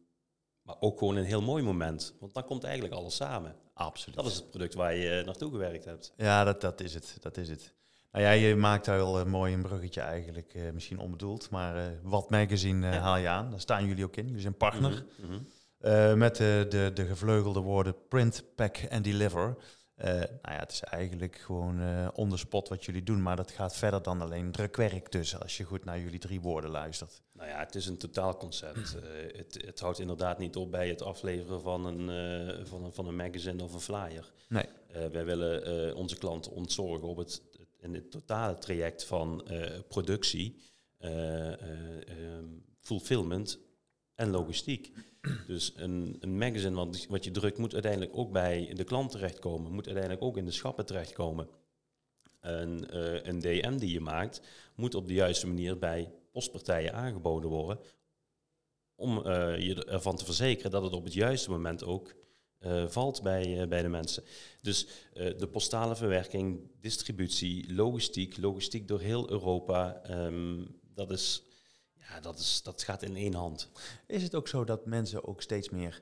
maar 0.61 0.75
ook 0.79 0.97
gewoon 0.97 1.15
een 1.15 1.23
heel 1.23 1.41
mooi 1.41 1.63
moment. 1.63 2.15
Want 2.19 2.33
dan 2.33 2.45
komt 2.45 2.63
eigenlijk 2.63 2.93
alles 2.93 3.15
samen. 3.15 3.55
Absoluut. 3.73 4.15
Dat 4.15 4.25
is 4.25 4.35
het 4.35 4.49
product 4.49 4.73
waar 4.73 4.95
je 4.95 5.23
naartoe 5.25 5.51
gewerkt 5.51 5.85
hebt. 5.85 6.13
Ja, 6.17 6.43
dat, 6.43 6.61
dat 6.61 6.81
is 6.81 6.93
het. 6.93 7.17
Dat 7.19 7.37
is 7.37 7.49
het. 7.49 7.73
Nou 8.11 8.25
ja, 8.25 8.31
je 8.31 8.55
maakt 8.55 8.85
daar 8.85 8.97
wel 8.97 9.19
een 9.19 9.29
mooi 9.29 9.53
een 9.53 9.61
bruggetje 9.61 10.01
eigenlijk, 10.01 10.53
uh, 10.53 10.71
misschien 10.71 10.99
onbedoeld, 10.99 11.49
maar 11.49 11.77
uh, 11.77 11.83
wat 12.03 12.29
magazine 12.29 12.87
uh, 12.87 13.01
haal 13.01 13.17
je 13.17 13.27
aan. 13.27 13.49
Daar 13.49 13.59
staan 13.59 13.85
jullie 13.85 14.03
ook 14.03 14.15
in. 14.15 14.25
Jullie 14.25 14.41
zijn 14.41 14.57
partner. 14.57 15.05
Mm 15.17 15.29
-hmm. 15.29 16.17
met 16.17 16.35
de, 16.35 16.65
de, 16.69 16.91
de 16.93 17.05
gevleugelde 17.05 17.59
woorden 17.59 17.95
print, 18.07 18.43
pack 18.55 18.77
en 18.77 19.01
deliver. 19.01 19.57
nou 19.95 20.27
ja, 20.41 20.59
het 20.59 20.71
is 20.71 20.83
eigenlijk 20.83 21.35
gewoon 21.35 22.09
on 22.13 22.29
the 22.29 22.37
spot 22.37 22.69
wat 22.69 22.85
jullie 22.85 23.03
doen, 23.03 23.21
maar 23.21 23.35
dat 23.35 23.51
gaat 23.51 23.75
verder 23.75 24.01
dan 24.03 24.21
alleen 24.21 24.51
drukwerk 24.51 25.11
dus, 25.11 25.39
als 25.39 25.57
je 25.57 25.63
goed 25.63 25.85
naar 25.85 25.99
jullie 25.99 26.19
drie 26.19 26.41
woorden 26.41 26.69
luistert. 26.69 27.21
Nou 27.33 27.49
ja, 27.49 27.59
het 27.59 27.75
is 27.75 27.85
een 27.85 27.97
totaalconcept. 27.97 28.95
het, 29.35 29.61
het 29.65 29.79
houdt 29.79 29.99
inderdaad 29.99 30.39
niet 30.39 30.55
op 30.55 30.71
bij 30.71 30.89
het 30.89 31.01
afleveren 31.01 31.61
van 31.61 31.85
een, 31.85 32.67
van 32.67 32.83
een, 32.83 32.93
van 32.93 33.07
een 33.07 33.15
magazine 33.15 33.63
of 33.63 33.73
een 33.73 33.79
flyer. 33.79 34.31
Nee. 34.47 34.65
wij 35.11 35.25
willen 35.25 35.95
onze 35.95 36.17
klanten 36.17 36.51
ontzorgen 36.51 37.07
op 37.07 37.17
het 37.17 37.41
in 37.81 37.93
het 37.93 38.11
totale 38.11 38.57
traject 38.57 39.05
van 39.05 39.47
uh, 39.51 39.79
productie, 39.87 40.55
uh, 40.99 41.53
fulfillment 42.79 43.59
en 44.15 44.29
logistiek. 44.29 44.91
Dus 45.47 45.73
een, 45.75 46.17
een 46.19 46.37
magazine 46.37 46.75
wat, 46.75 47.05
wat 47.09 47.23
je 47.23 47.31
drukt 47.31 47.57
moet 47.57 47.73
uiteindelijk 47.73 48.17
ook 48.17 48.31
bij 48.31 48.73
de 48.73 48.83
klant 48.83 49.11
terechtkomen, 49.11 49.71
moet 49.71 49.85
uiteindelijk 49.85 50.23
ook 50.23 50.37
in 50.37 50.45
de 50.45 50.51
schappen 50.51 50.85
terechtkomen. 50.85 51.47
Een 52.39 53.39
DM 53.39 53.77
die 53.77 53.91
je 53.91 53.99
maakt 53.99 54.41
moet 54.75 54.95
op 54.95 55.07
de 55.07 55.13
juiste 55.13 55.47
manier 55.47 55.77
bij 55.77 56.11
postpartijen 56.31 56.93
aangeboden 56.93 57.49
worden 57.49 57.79
om 58.95 59.29
je 59.57 59.85
ervan 59.85 60.15
te 60.15 60.25
verzekeren 60.25 60.71
dat 60.71 60.83
het 60.83 60.93
op 60.93 61.03
het 61.03 61.13
juiste 61.13 61.49
moment 61.49 61.83
ook 61.83 62.15
uh, 62.59 62.87
valt 62.87 63.21
bij, 63.21 63.61
uh, 63.61 63.67
bij 63.67 63.81
de 63.81 63.87
mensen. 63.87 64.23
Dus 64.61 64.87
uh, 65.13 65.37
de 65.37 65.47
postale 65.47 65.95
verwerking, 65.95 66.71
distributie, 66.81 67.73
logistiek, 67.73 68.37
logistiek 68.37 68.87
door 68.87 68.99
heel 68.99 69.29
Europa, 69.29 70.01
um, 70.09 70.79
dat, 70.93 71.11
is, 71.11 71.43
ja, 71.99 72.19
dat, 72.19 72.39
is, 72.39 72.61
dat 72.63 72.83
gaat 72.83 73.03
in 73.03 73.15
één 73.15 73.33
hand. 73.33 73.69
Is 74.07 74.23
het 74.23 74.35
ook 74.35 74.47
zo 74.47 74.63
dat 74.63 74.85
mensen 74.85 75.27
ook 75.27 75.41
steeds 75.41 75.69
meer 75.69 76.01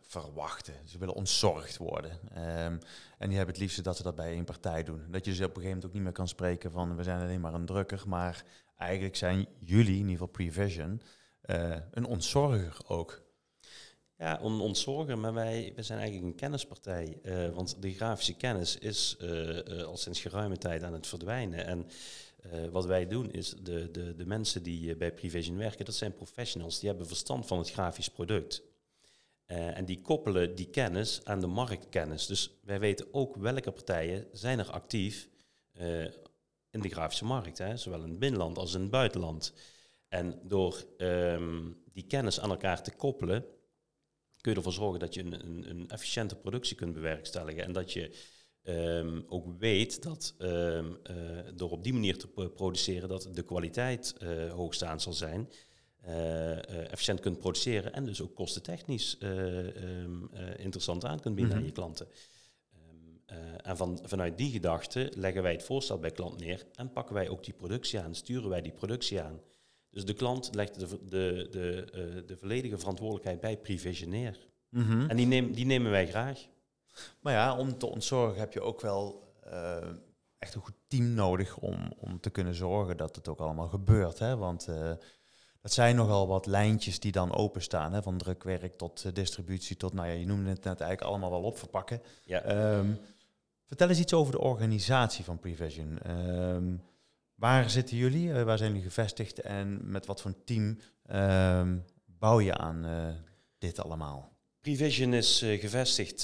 verwachten? 0.00 0.74
Ze 0.84 0.98
willen 0.98 1.14
ontzorgd 1.14 1.76
worden. 1.76 2.10
Um, 2.10 2.78
en 3.18 3.28
die 3.28 3.36
hebben 3.36 3.54
het 3.54 3.58
liefst 3.58 3.84
dat 3.84 3.96
ze 3.96 4.02
dat 4.02 4.14
bij 4.14 4.32
één 4.32 4.44
partij 4.44 4.82
doen. 4.82 5.06
Dat 5.10 5.24
je 5.24 5.30
dus 5.30 5.40
op 5.40 5.46
een 5.46 5.62
gegeven 5.62 5.68
moment 5.68 5.86
ook 5.86 5.92
niet 5.92 6.02
meer 6.02 6.12
kan 6.12 6.28
spreken 6.28 6.70
van 6.70 6.96
we 6.96 7.02
zijn 7.02 7.20
alleen 7.20 7.40
maar 7.40 7.54
een 7.54 7.66
drukker, 7.66 8.02
maar 8.06 8.44
eigenlijk 8.76 9.16
zijn 9.16 9.46
jullie, 9.58 9.92
in 9.92 9.98
ieder 9.98 10.12
geval 10.12 10.26
Prevision, 10.26 11.02
een 11.90 12.04
ontzorger 12.04 12.76
ook. 12.86 13.22
Ja, 14.20 14.38
on, 14.42 14.60
ontzorgen, 14.60 15.20
maar 15.20 15.34
wij, 15.34 15.72
wij 15.74 15.84
zijn 15.84 15.98
eigenlijk 15.98 16.28
een 16.30 16.38
kennispartij. 16.38 17.18
Uh, 17.22 17.48
want 17.48 17.82
de 17.82 17.92
grafische 17.92 18.34
kennis 18.34 18.78
is 18.78 19.16
uh, 19.20 19.56
uh, 19.56 19.82
al 19.82 19.96
sinds 19.96 20.20
geruime 20.20 20.56
tijd 20.56 20.82
aan 20.82 20.92
het 20.92 21.06
verdwijnen. 21.06 21.66
En 21.66 21.86
Eh, 22.40 22.68
wat 22.68 22.86
wij 22.86 23.06
doen 23.06 23.30
is, 23.30 23.54
de, 23.62 23.90
de, 23.90 24.14
de 24.14 24.26
mensen 24.26 24.62
die 24.62 24.96
bij 24.96 25.12
Prevision 25.12 25.56
werken, 25.56 25.84
dat 25.84 25.94
zijn 25.94 26.14
professionals, 26.14 26.78
die 26.78 26.88
hebben 26.88 27.06
verstand 27.06 27.46
van 27.46 27.58
het 27.58 27.70
grafisch 27.70 28.08
product. 28.08 28.62
en 29.46 29.84
die 29.84 30.00
koppelen 30.00 30.54
die 30.54 30.70
kennis 30.70 31.20
aan 31.24 31.40
de 31.40 31.46
marktkennis. 31.46 32.26
Dus 32.26 32.58
wij 32.64 32.80
weten 32.80 33.06
ook 33.12 33.36
welke 33.36 33.70
partijen 33.70 34.26
zijn 34.32 34.58
er 34.58 34.70
actief 34.70 35.28
in 36.70 36.80
de 36.80 36.88
grafische 36.88 37.24
markt, 37.24 37.58
hè, 37.58 37.76
zowel 37.76 38.02
in 38.02 38.08
het 38.08 38.18
binnenland 38.18 38.58
als 38.58 38.74
in 38.74 38.80
het 38.80 38.90
buitenland. 38.90 39.52
En 40.08 40.40
door 40.42 40.84
ehm, 40.96 41.70
die 41.92 42.06
kennis 42.06 42.40
aan 42.40 42.50
elkaar 42.50 42.82
te 42.82 42.90
koppelen, 42.90 43.44
kun 44.40 44.50
je 44.50 44.56
ervoor 44.56 44.72
zorgen 44.72 45.00
dat 45.00 45.14
je 45.14 45.20
een, 45.20 45.46
een, 45.46 45.70
een 45.70 45.88
efficiënte 45.88 46.36
productie 46.36 46.76
kunt 46.76 46.94
bewerkstelligen. 46.94 47.64
En 47.64 47.72
dat 47.72 47.92
je 47.92 48.16
ehm, 48.62 49.20
ook 49.28 49.46
weet 49.58 50.02
dat 50.02 50.34
um, 50.38 50.98
door 51.54 51.70
op 51.70 51.84
die 51.84 51.92
manier 51.92 52.18
te 52.18 52.28
produceren, 52.54 53.08
dat 53.08 53.28
de 53.32 53.42
kwaliteit 53.42 54.14
uh, 54.22 54.52
hoogstaand 54.52 55.02
zal 55.02 55.12
zijn. 55.12 55.48
Uh, 56.06 56.90
efficiënt 56.92 57.20
kunt 57.20 57.38
produceren 57.38 57.92
en 57.92 58.04
dus 58.04 58.22
ook 58.22 58.34
kostentechnisch 58.34 59.18
interessant 60.56 61.04
aan 61.04 61.20
kunt 61.20 61.34
bieden 61.34 61.54
mm 61.54 61.60
aan 61.60 61.66
je 61.66 61.72
klanten. 61.72 62.08
en 63.62 63.76
van, 63.76 64.00
vanuit 64.02 64.38
die 64.38 64.50
gedachte 64.50 65.12
leggen 65.16 65.42
wij 65.42 65.52
het 65.52 65.62
voorstel 65.62 65.98
bij 65.98 66.10
klant 66.10 66.40
neer 66.40 66.66
en 66.74 66.92
pakken 66.92 67.14
wij 67.14 67.28
ook 67.28 67.44
die 67.44 67.54
productie 67.54 68.00
aan, 68.00 68.14
sturen 68.14 68.48
wij 68.48 68.62
die 68.62 68.72
productie 68.72 69.20
aan. 69.20 69.40
Dus 69.90 70.04
de 70.04 70.14
klant 70.14 70.54
legt 70.54 70.80
de, 70.80 70.86
de, 71.04 71.48
de, 71.50 71.88
uh, 71.94 72.26
de 72.26 72.36
volledige 72.36 72.78
verantwoordelijkheid 72.78 73.40
bij 73.40 73.56
Previsioneer. 73.56 74.48
Mm 74.68 75.08
En 75.08 75.16
die, 75.16 75.26
neem, 75.26 75.52
die 75.52 75.66
nemen 75.66 75.90
wij 75.90 76.06
graag. 76.06 76.46
Maar 77.20 77.32
ja, 77.32 77.56
om 77.56 77.78
te 77.78 77.86
ontzorgen 77.86 78.38
heb 78.40 78.52
je 78.52 78.60
ook 78.60 78.80
wel 78.80 79.32
uh, 79.46 79.76
echt 80.38 80.54
een 80.54 80.60
goed 80.60 80.74
team 80.88 81.14
nodig 81.14 81.58
om, 81.58 81.92
om 81.98 82.20
te 82.20 82.30
kunnen 82.30 82.54
zorgen 82.54 82.96
dat 82.96 83.16
het 83.16 83.28
ook 83.28 83.40
allemaal 83.40 83.68
gebeurt. 83.68 84.18
Hè? 84.18 84.36
Want 84.36 84.68
uh, 84.68 84.92
dat 85.60 85.72
zijn 85.72 85.96
nogal 85.96 86.26
wat 86.26 86.46
lijntjes 86.46 87.00
die 87.00 87.12
dan 87.12 87.34
openstaan. 87.34 87.92
Hè? 87.92 88.02
Van 88.02 88.18
drukwerk 88.18 88.78
tot 88.78 89.14
distributie 89.14 89.76
tot, 89.76 89.92
nou 89.92 90.08
ja, 90.08 90.14
je 90.14 90.26
noemde 90.26 90.50
het 90.50 90.64
net 90.64 90.80
eigenlijk 90.80 91.10
allemaal 91.10 91.30
wel 91.30 91.42
op 91.42 91.58
verpakken. 91.58 92.02
Ja. 92.24 92.74
Um, 92.76 92.98
vertel 93.66 93.88
eens 93.88 93.98
iets 93.98 94.14
over 94.14 94.32
de 94.32 94.40
organisatie 94.40 95.24
van 95.24 95.38
Prevision. 95.38 96.10
Um, 96.10 96.82
Waar 97.40 97.70
zitten 97.70 97.96
jullie? 97.96 98.28
Uh, 98.28 98.42
waar 98.42 98.58
zijn 98.58 98.70
jullie 98.70 98.86
gevestigd? 98.86 99.40
En 99.40 99.80
met 99.82 100.06
wat 100.06 100.20
voor 100.20 100.30
een 100.30 100.44
team 100.44 100.78
uh, 101.10 101.68
bouw 102.04 102.40
je 102.40 102.54
aan 102.56 102.84
uh, 102.84 103.08
dit 103.58 103.78
allemaal? 103.80 104.32
Prevision 104.60 105.12
is 105.12 105.42
uh, 105.42 105.60
gevestigd 105.60 106.18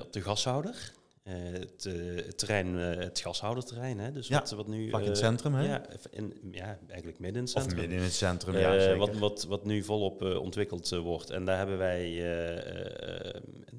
op 0.00 0.12
de 0.12 0.20
gashouder. 0.20 0.92
Het, 1.22 1.84
het, 1.84 2.38
terrein, 2.38 2.74
het 2.74 3.20
gashouderterrein, 3.20 3.98
hè? 3.98 4.12
Dus 4.12 4.28
ja, 4.28 4.38
wat, 4.38 4.50
wat 4.50 4.66
nu. 4.66 4.88
Vlak 4.88 5.02
in 5.02 5.08
het 5.08 5.18
centrum, 5.18 5.54
hè? 5.54 5.66
Ja, 5.66 5.82
in, 6.10 6.34
ja, 6.50 6.78
eigenlijk 6.88 7.18
midden 7.18 7.38
in 7.38 7.42
het 7.42 7.50
centrum. 7.50 7.72
Of 7.72 7.80
midden 7.80 7.98
in 7.98 8.04
het 8.04 8.14
centrum, 8.14 8.56
ja. 8.56 8.80
Zeker. 8.80 8.96
Wat, 8.96 9.14
wat, 9.14 9.44
wat 9.44 9.64
nu 9.64 9.82
volop 9.82 10.22
ontwikkeld 10.22 10.88
wordt. 10.88 11.30
En 11.30 11.44
daar 11.44 11.58
hebben 11.58 11.78
wij 11.78 12.30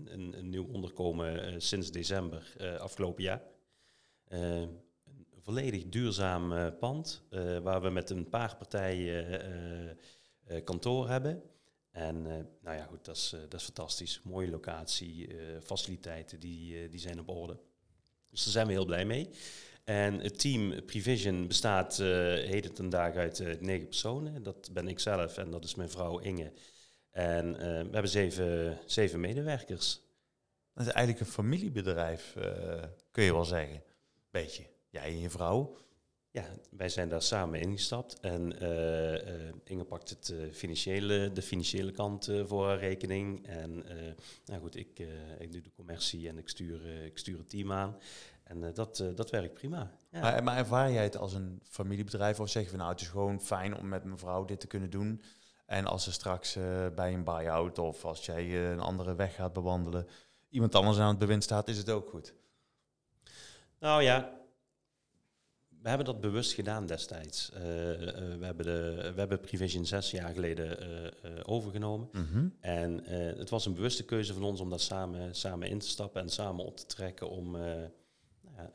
een, 0.06 0.34
een, 0.38 0.50
nieuw 0.50 0.68
onderkomen 0.72 1.62
sinds 1.62 1.92
december 1.92 2.54
afgelopen 2.80 3.24
jaar 3.24 3.42
volledig 5.44 5.90
duurzaam 5.90 6.52
uh, 6.52 6.68
pand, 6.80 7.24
uh, 7.30 7.58
waar 7.58 7.82
we 7.82 7.90
met 7.90 8.10
een 8.10 8.30
paar 8.30 8.56
partijen 8.56 9.42
uh, 10.48 10.64
kantoor 10.64 11.10
hebben. 11.10 11.44
En 11.92 12.22
nou 12.62 12.78
ja, 12.78 12.86
goed, 12.86 13.06
dat 13.06 13.16
is, 13.16 13.36
dat 13.50 13.60
is 13.60 13.66
fantastisch. 13.66 14.22
Mooie 14.24 14.50
locatie, 14.50 15.30
faciliteiten 15.64 16.40
die, 16.40 16.90
die 16.90 17.00
zijn 17.00 17.20
op 17.20 17.30
orde. 17.30 17.60
Dus 18.30 18.44
daar 18.44 18.54
zijn 18.54 18.68
we 18.68 18.74
heel 18.74 18.86
blij 18.86 19.06
mee. 19.06 19.30
En 19.84 20.20
het 20.20 20.40
team 20.40 20.86
Prevision 20.86 21.48
bestaat 21.48 21.98
heden 21.98 22.74
ten 22.74 22.90
dagen 22.90 23.22
uit 23.22 23.62
negen 23.62 23.88
personen. 23.88 24.44
Dat 24.44 24.70
ben 24.72 24.88
ik 24.88 25.00
zelf 25.00 25.38
en 25.38 25.52
dat 25.52 25.64
is 25.64 25.76
mijn 25.76 25.90
vrouw 25.90 26.20
Inge. 26.20 26.52
En 27.12 27.54
we 27.58 27.90
hebben 27.92 28.10
zeven, 28.10 28.80
zeven 28.86 29.20
medewerkers. 29.20 30.02
Dat 30.74 30.86
is 30.86 30.92
eigenlijk 30.92 31.26
een 31.26 31.34
familiebedrijf, 31.34 32.34
kun 33.12 33.24
je 33.24 33.34
wel 33.34 33.46
zeggen. 33.46 33.84
Beetje. 34.32 34.73
Jij 34.94 35.04
en 35.04 35.20
je 35.20 35.30
vrouw? 35.30 35.78
Ja, 36.32 36.46
wij 36.70 36.90
zijn 36.90 37.10
daar 37.10 37.22
samen 37.22 37.60
ingestapt. 37.60 38.20
En 38.20 38.64
uh, 38.64 39.52
Inge 39.64 39.84
pakt 39.84 40.10
het 40.10 40.30
uh, 40.30 40.52
financiële, 40.52 41.32
de 41.32 41.42
financiële 41.42 41.92
kant 41.92 42.32
voor 42.46 42.68
haar 42.68 42.80
rekening. 42.80 43.48
En 43.48 43.84
nou 44.46 44.62
goed, 44.62 44.76
ik, 44.76 45.00
ik 45.40 45.52
doe 45.52 45.62
de 45.62 45.72
commercie 45.72 46.28
en 46.28 46.38
ik 46.38 46.50
stuur, 46.50 47.06
ik 47.06 47.18
stuur 47.18 47.38
het 47.38 47.50
team 47.50 47.72
aan. 47.72 47.98
En 48.44 48.74
dat, 48.74 49.04
dat 49.16 49.30
werkt 49.30 49.54
prima. 49.54 49.92
Ja. 50.10 50.20
Maar, 50.22 50.44
maar, 50.44 50.58
ervaar 50.58 50.92
jij 50.92 51.04
het 51.04 51.18
als 51.18 51.34
een 51.34 51.62
familiebedrijf 51.64 52.40
of 52.40 52.50
zeg 52.50 52.64
je 52.64 52.70
van 52.70 52.78
nou 52.78 52.92
het 52.92 53.02
is 53.02 53.08
gewoon 53.08 53.42
fijn 53.42 53.78
om 53.78 53.88
met 53.88 54.04
mijn 54.04 54.18
vrouw 54.18 54.46
dit 54.46 54.60
te 54.60 54.68
kunnen 54.68 54.90
doen? 54.90 55.22
En 55.66 55.86
als 55.86 56.04
ze 56.04 56.12
straks 56.12 56.58
bij 56.96 57.14
een 57.14 57.24
buy-out 57.24 57.80
of 57.80 58.06
als 58.06 58.26
jij 58.26 58.72
een 58.72 58.80
andere 58.80 59.16
weg 59.16 59.36
gaat 59.36 59.54
bewandelen, 59.54 60.08
iemand 60.50 60.76
anders 60.76 60.98
aan 60.98 61.08
het 61.08 61.20
bewind 61.20 61.44
staat, 61.44 61.68
is 61.68 61.78
het 61.78 61.90
ook 61.90 62.10
goed? 62.10 62.34
Nou 63.80 64.04
ja, 64.04 64.42
we 65.84 65.90
hebben 65.90 66.06
dat 66.06 66.22
bewust 66.22 66.54
gedaan 66.54 66.86
destijds. 66.86 67.50
Uh, 67.54 67.60
we, 67.60 68.38
hebben 68.42 68.66
de, 68.66 69.12
we 69.14 69.20
hebben 69.20 69.40
Prevision 69.40 69.86
zes 69.86 70.12
jaar 70.12 70.34
geleden 70.34 70.78
uh, 70.84 71.32
overgenomen. 71.44 72.10
Mhm. 72.12 72.48
En 72.60 73.04
het 73.38 73.50
was 73.50 73.66
een 73.66 73.74
bewuste 73.74 74.06
keuze 74.06 74.34
van 74.34 74.44
ons 74.44 74.60
om 74.60 74.70
daar 74.70 74.80
samen, 74.80 75.36
samen 75.36 75.70
in 75.70 75.80
te 75.80 75.88
stappen 75.88 76.22
en 76.22 76.30
samen 76.30 76.66
op 76.66 76.78
te 76.78 76.86
trekken 76.86 77.30
om 77.30 77.52
nou 77.52 78.70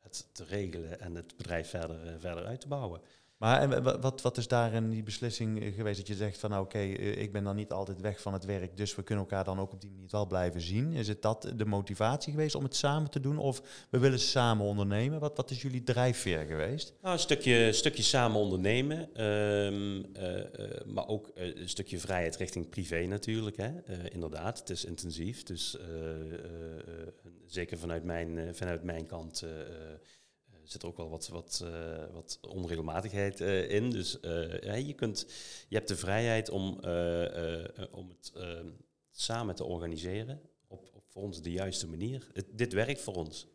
het 0.00 0.28
te 0.32 0.44
regelen 0.44 1.00
en 1.00 1.14
het 1.14 1.36
bedrijf 1.36 1.68
verder, 1.68 2.20
verder 2.20 2.44
uit 2.44 2.60
te 2.60 2.68
bouwen. 2.68 3.00
Maar 3.44 3.82
wat, 4.00 4.22
wat 4.22 4.36
is 4.36 4.48
daarin 4.48 4.90
die 4.90 5.02
beslissing 5.02 5.62
eh, 5.62 5.74
geweest 5.74 5.96
dat 5.96 6.06
je 6.06 6.14
zegt 6.14 6.38
van 6.38 6.50
nou 6.50 6.64
oké, 6.64 6.78
eh, 6.78 7.16
ik 7.16 7.32
ben 7.32 7.44
dan 7.44 7.56
niet 7.56 7.72
altijd 7.72 8.00
weg 8.00 8.20
van 8.20 8.32
het 8.32 8.44
werk, 8.44 8.76
dus 8.76 8.94
we 8.94 9.02
kunnen 9.02 9.24
elkaar 9.24 9.44
dan 9.44 9.60
ook 9.60 9.72
op 9.72 9.80
die 9.80 9.90
manier 9.90 10.08
wel 10.10 10.26
blijven 10.26 10.60
zien. 10.60 10.92
Is 10.92 11.08
het 11.08 11.22
dat 11.22 11.52
de 11.56 11.64
motivatie 11.64 12.32
geweest 12.32 12.54
om 12.54 12.62
het 12.62 12.76
samen 12.76 13.10
te 13.10 13.20
doen 13.20 13.38
of 13.38 13.62
we 13.90 13.98
willen 13.98 14.18
samen 14.18 14.66
ondernemen? 14.66 15.20
Wat, 15.20 15.36
wat 15.36 15.50
is 15.50 15.62
jullie 15.62 15.82
drijfveer 15.82 16.44
geweest? 16.46 16.94
Nou, 17.02 17.14
een 17.14 17.20
stukje, 17.20 17.72
stukje 17.72 18.02
samen 18.02 18.40
ondernemen, 18.40 19.14
ehm, 19.14 20.02
eh, 20.12 20.84
maar 20.86 21.08
ook 21.08 21.30
een 21.34 21.68
stukje 21.68 21.98
vrijheid 21.98 22.36
richting 22.36 22.68
privé 22.68 23.06
natuurlijk. 23.06 23.56
Hè. 23.56 23.70
inderdaad, 24.10 24.58
het 24.58 24.70
is 24.70 24.84
intensief, 24.84 25.42
dus 25.42 25.76
zeker 27.46 27.78
vanuit 27.78 28.04
mijn, 28.04 28.54
vanuit 28.54 28.82
mijn 28.82 29.06
kant 29.06 29.44
zit 30.64 30.82
er 30.82 30.88
ook 30.88 30.96
wel 30.96 31.08
wat, 31.08 31.28
wat, 31.28 31.60
uh, 31.64 32.04
wat 32.12 32.38
onregelmatigheid 32.48 33.40
uh, 33.40 33.70
in. 33.70 33.90
Dus 33.90 34.18
uh, 34.22 34.86
je, 34.86 34.94
kunt, 34.94 35.26
je 35.68 35.76
hebt 35.76 35.88
de 35.88 35.96
vrijheid 35.96 36.50
om, 36.50 36.78
om 37.90 38.08
het 38.08 38.32
samen 39.10 39.54
te 39.54 39.64
organiseren 39.64 40.40
op, 40.66 40.90
op 40.94 41.04
voor 41.08 41.22
ons 41.22 41.42
de 41.42 41.52
juiste 41.52 41.88
manier. 41.88 42.30
Het, 42.32 42.46
dit 42.52 42.72
werkt 42.72 43.00
voor 43.00 43.14
ons. 43.14 43.46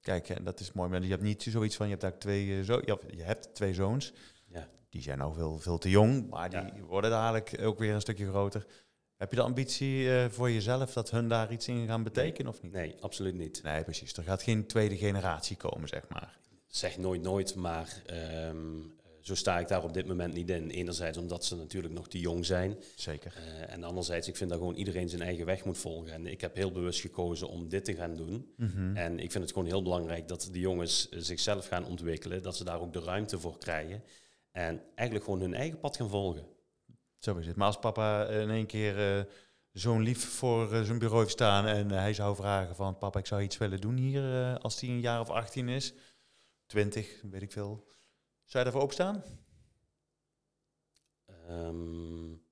Kijk, 0.00 0.28
en 0.28 0.44
dat 0.44 0.60
is 0.60 0.72
mooi. 0.72 0.90
Maar 0.90 1.02
je 1.02 1.08
hebt 1.08 1.22
niet 1.22 1.42
zoiets 1.42 1.76
van, 1.76 1.86
je 1.86 1.90
hebt 1.90 2.04
daar 2.04 2.18
twee, 2.18 2.64
zo, 2.64 2.80
je 2.84 3.22
hebt 3.22 3.54
twee 3.54 3.74
zoons. 3.74 4.12
Ja. 4.46 4.68
Die 4.88 5.02
zijn 5.02 5.18
nou 5.18 5.34
veel, 5.34 5.58
veel 5.58 5.78
te 5.78 5.90
jong, 5.90 6.28
maar 6.28 6.50
die 6.50 6.58
ja. 6.58 6.80
worden 6.80 7.10
dadelijk 7.10 7.56
ook 7.60 7.78
weer 7.78 7.94
een 7.94 8.00
stukje 8.00 8.28
groter. 8.28 8.66
Heb 9.16 9.30
je 9.30 9.36
de 9.36 9.42
ambitie 9.42 10.02
uh, 10.02 10.24
voor 10.28 10.50
jezelf 10.50 10.92
dat 10.92 11.10
hun 11.10 11.28
daar 11.28 11.52
iets 11.52 11.68
in 11.68 11.86
gaan 11.86 12.02
betekenen 12.02 12.44
nee, 12.44 12.54
of 12.54 12.62
niet? 12.62 12.72
Nee, 12.72 12.94
absoluut 13.00 13.34
niet. 13.34 13.62
Nee, 13.62 13.84
precies. 13.84 14.12
Er 14.12 14.22
gaat 14.22 14.42
geen 14.42 14.66
tweede 14.66 14.96
generatie 14.96 15.56
komen, 15.56 15.88
zeg 15.88 16.08
maar. 16.08 16.38
Zeg 16.66 16.98
nooit 16.98 17.22
nooit, 17.22 17.54
maar 17.54 18.02
um, 18.48 18.94
zo 19.20 19.34
sta 19.34 19.58
ik 19.58 19.68
daar 19.68 19.84
op 19.84 19.92
dit 19.92 20.06
moment 20.06 20.34
niet 20.34 20.50
in. 20.50 20.70
Enerzijds 20.70 21.18
omdat 21.18 21.44
ze 21.44 21.56
natuurlijk 21.56 21.94
nog 21.94 22.08
te 22.08 22.20
jong 22.20 22.46
zijn. 22.46 22.76
Zeker. 22.94 23.34
Uh, 23.38 23.72
en 23.72 23.84
anderzijds, 23.84 24.28
ik 24.28 24.36
vind 24.36 24.50
dat 24.50 24.58
gewoon 24.58 24.74
iedereen 24.74 25.08
zijn 25.08 25.22
eigen 25.22 25.46
weg 25.46 25.64
moet 25.64 25.78
volgen. 25.78 26.12
En 26.12 26.26
ik 26.26 26.40
heb 26.40 26.54
heel 26.54 26.72
bewust 26.72 27.00
gekozen 27.00 27.48
om 27.48 27.68
dit 27.68 27.84
te 27.84 27.94
gaan 27.94 28.16
doen. 28.16 28.52
Mm 28.56 28.70
-hmm. 28.74 28.96
En 28.96 29.18
ik 29.18 29.30
vind 29.30 29.44
het 29.44 29.52
gewoon 29.52 29.68
heel 29.68 29.82
belangrijk 29.82 30.28
dat 30.28 30.48
de 30.52 30.60
jongens 30.60 31.08
zichzelf 31.10 31.66
gaan 31.66 31.86
ontwikkelen. 31.86 32.42
Dat 32.42 32.56
ze 32.56 32.64
daar 32.64 32.80
ook 32.80 32.92
de 32.92 33.00
ruimte 33.00 33.38
voor 33.38 33.58
krijgen. 33.58 34.02
En 34.52 34.82
eigenlijk 34.94 35.24
gewoon 35.24 35.40
hun 35.40 35.54
eigen 35.54 35.80
pad 35.80 35.96
gaan 35.96 36.08
volgen. 36.08 36.55
Zo 37.18 37.36
is 37.36 37.46
het. 37.46 37.56
Maar 37.56 37.66
als 37.66 37.78
papa 37.78 38.26
in 38.26 38.50
één 38.50 38.66
keer 38.66 39.18
uh, 39.18 39.24
zo'n 39.72 40.02
lief 40.02 40.28
voor 40.28 40.72
uh, 40.72 40.82
zijn 40.82 40.98
bureau 40.98 41.20
heeft 41.20 41.32
staan 41.32 41.66
en 41.66 41.90
hij 41.90 42.14
zou 42.14 42.36
vragen 42.36 42.76
van 42.76 42.98
papa, 42.98 43.18
ik 43.18 43.26
zou 43.26 43.42
iets 43.42 43.58
willen 43.58 43.80
doen 43.80 43.96
hier 43.96 44.58
als 44.58 44.80
hij 44.80 44.90
een 44.90 45.00
jaar 45.00 45.20
of 45.20 45.30
18 45.30 45.68
is, 45.68 45.94
20, 46.66 47.22
weet 47.30 47.42
ik 47.42 47.52
veel. 47.52 47.86
Zou 48.44 48.64
je 48.64 48.70
daarvoor 48.70 48.82
opstaan? 48.82 49.24
Um, 51.50 52.42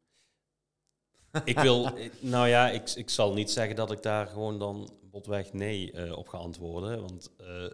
ik 1.44 1.59
wil, 1.59 1.90
nou 2.21 2.49
ja, 2.49 2.71
ik, 2.71 2.90
ik 2.90 3.11
zal 3.11 3.33
niet 3.33 3.50
zeggen 3.50 3.76
dat 3.76 3.90
ik 3.90 4.02
daar 4.02 4.26
gewoon 4.26 4.59
dan 4.59 5.03
botweg 5.14 5.52
nee 5.52 5.92
uh, 5.92 6.16
op 6.16 6.28
ga 6.28 6.38
antwoorden. 6.38 7.00
Want 7.00 7.30
uh, 7.40 7.66